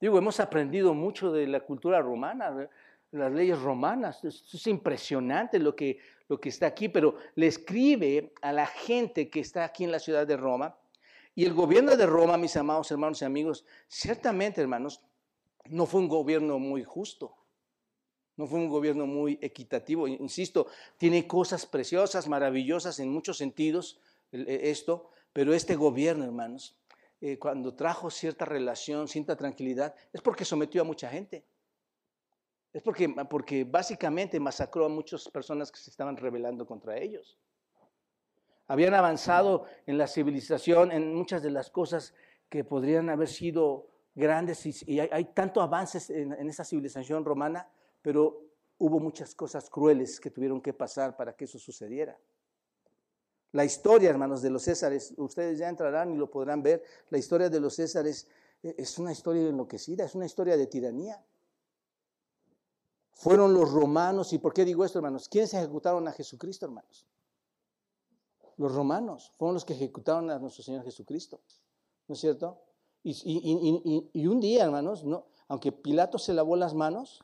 [0.00, 2.68] Digo, hemos aprendido mucho de la cultura romana,
[3.10, 4.22] las leyes romanas.
[4.24, 5.98] Es, impresionante lo que,
[6.28, 9.98] lo que está aquí, pero le escribe a la gente que está aquí en la
[9.98, 10.76] ciudad de Roma.
[11.34, 15.00] Y el gobierno de Roma, mis amados hermanos y amigos, ciertamente, hermanos,
[15.70, 17.36] no fue un gobierno muy justo.
[18.36, 20.08] No fue un gobierno muy equitativo.
[20.08, 20.66] Insisto,
[20.98, 24.00] tiene cosas preciosas, maravillosas en muchos sentidos
[24.32, 26.76] esto, pero este gobierno, hermanos,
[27.20, 31.44] eh, cuando trajo cierta relación, cierta tranquilidad, es porque sometió a mucha gente.
[32.72, 37.38] Es porque, porque básicamente masacró a muchas personas que se estaban rebelando contra ellos.
[38.66, 42.14] Habían avanzado en la civilización, en muchas de las cosas
[42.48, 47.68] que podrían haber sido grandes y, hay, tanto avances en, en esa civilización romana,
[48.02, 48.42] pero
[48.78, 52.18] hubo muchas cosas crueles que tuvieron que pasar para que eso sucediera.
[53.52, 57.48] La historia, hermanos, de los Césares, ustedes ya entrarán y lo podrán ver, la historia
[57.48, 58.26] de los Césares
[58.64, 61.24] eh, es una historia enloquecida, es una historia de tiranía.
[63.12, 65.28] Fueron los romanos, ¿y por qué digo esto, hermanos?
[65.28, 67.06] ¿Quiénes ejecutaron a Jesucristo, hermanos?
[68.56, 71.40] Los romanos fueron los que ejecutaron a nuestro Señor Jesucristo,
[72.08, 72.60] ¿no es cierto?
[73.04, 77.22] Y, un día, hermanos, no, aunque Pilato se lavó las manos,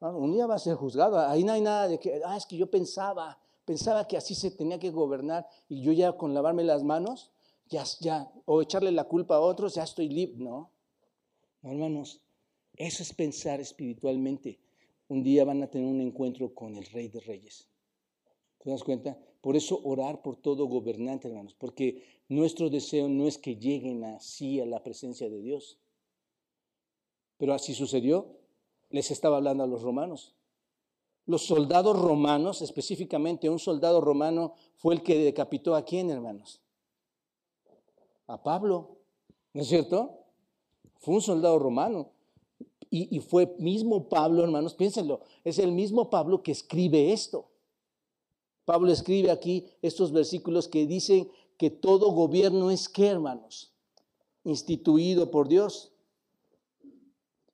[0.00, 1.20] un día va a ser juzgado.
[1.20, 4.50] Ahí no hay nada de que, ah, es que yo pensaba, pensaba que así se
[4.50, 7.30] tenía que gobernar y yo ya con lavarme las manos,
[7.68, 10.42] ya, ya, o echarle la culpa a otros, ya estoy libre.
[10.42, 10.70] No,
[11.62, 12.22] hermanos,
[12.76, 14.58] eso es pensar espiritualmente.
[15.08, 17.68] Un día van a tener un encuentro con el Rey de Reyes.
[18.62, 19.18] ¿Te das cuenta?
[19.40, 24.60] Por eso orar por todo gobernante, hermanos, porque nuestro deseo no es que lleguen así
[24.60, 25.78] a la presencia de Dios.
[27.38, 28.38] Pero así sucedió.
[28.90, 30.36] Les estaba hablando a los romanos.
[31.26, 36.60] Los soldados romanos, específicamente un soldado romano, fue el que decapitó a quién, hermanos?
[38.28, 38.98] A Pablo,
[39.54, 40.20] ¿no es cierto?
[40.98, 42.10] Fue un soldado romano.
[42.94, 47.51] Y, fue mismo Pablo, hermanos, piénsenlo, es el mismo Pablo que escribe esto.
[48.64, 53.72] Pablo escribe aquí estos versículos que dicen que todo gobierno es qué, hermanos,
[54.44, 55.92] instituido por Dios.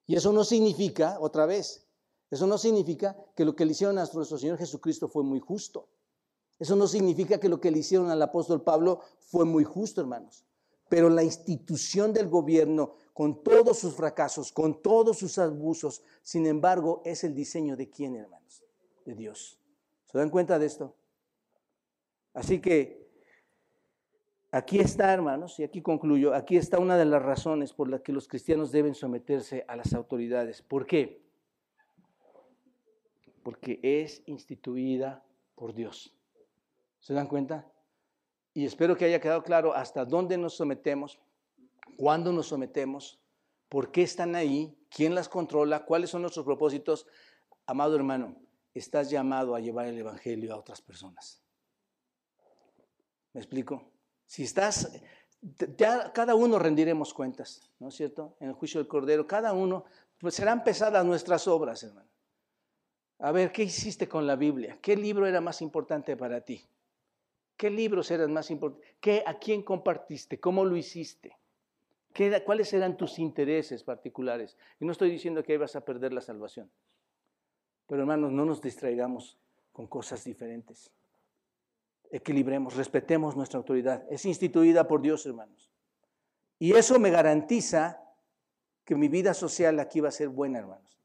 [0.06, 1.86] Y eso no significa, otra vez,
[2.30, 5.88] eso no significa que lo que le hicieron a nuestro Señor Jesucristo fue muy justo.
[6.58, 10.44] Eso no significa que lo que le hicieron al apóstol Pablo fue muy justo, hermanos.
[10.88, 17.02] Pero la institución del gobierno, con todos sus fracasos, con todos sus abusos, sin embargo,
[17.04, 18.64] es el diseño de quién, hermanos?
[19.04, 19.58] De Dios.
[20.10, 20.94] ¿Se dan cuenta de esto?
[22.38, 23.08] Así que
[24.52, 28.12] aquí está, hermanos, y aquí concluyo, aquí está una de las razones por las que
[28.12, 30.62] los cristianos deben someterse a las autoridades.
[30.62, 31.28] ¿Por qué?
[33.48, 35.24] porque es instituida
[35.54, 36.14] por Dios.
[37.00, 37.66] ¿Se dan cuenta?
[38.52, 41.18] Y espero que haya quedado claro hasta dónde nos sometemos,
[41.96, 43.18] cuándo nos sometemos,
[43.70, 47.06] por qué están ahí, quién las controla, cuáles son nuestros propósitos.
[47.64, 48.36] Amado hermano,
[48.74, 51.42] estás llamado a llevar el Evangelio a otras personas.
[53.32, 53.90] ¿Me explico?
[54.26, 54.92] Si estás,
[56.12, 58.36] cada uno rendiremos cuentas, ¿no es cierto?
[58.40, 59.84] En el juicio del Cordero, cada uno,
[60.18, 62.08] pues serán pesadas nuestras obras, hermano.
[63.20, 64.78] A ver, ¿qué hiciste con la Biblia?
[64.80, 66.64] ¿Qué libro era más importante para ti?
[67.56, 68.94] ¿Qué libros eran más importantes?
[69.00, 70.38] ¿Qué, ¿A quién compartiste?
[70.38, 71.36] ¿Cómo lo hiciste?
[72.12, 74.56] ¿Qué, ¿Cuáles eran tus intereses particulares?
[74.78, 76.70] Y no estoy diciendo que ibas a perder la salvación.
[77.88, 79.36] Pero hermanos, no nos distraigamos
[79.72, 80.92] con cosas diferentes.
[82.10, 84.04] Equilibremos, respetemos nuestra autoridad.
[84.10, 85.70] Es instituida por Dios, hermanos.
[86.58, 88.02] Y eso me garantiza
[88.84, 90.98] que mi vida social aquí va a ser buena, hermanos.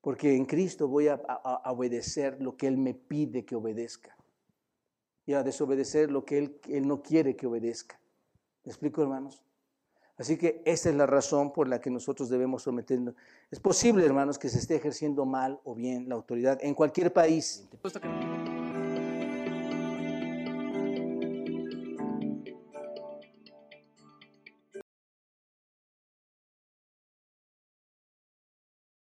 [0.00, 1.22] Porque en Cristo voy a,
[1.66, 4.16] obedecer lo que Él me pide que obedezca
[5.26, 8.00] y a desobedecer lo que él, él no quiere que obedezca.
[8.64, 9.42] ¿Me explico, hermanos?
[10.16, 13.14] Así que esa es la razón por la que nosotros debemos someternos.
[13.50, 17.68] Es posible, hermanos, que se esté ejerciendo mal o bien la autoridad en cualquier país.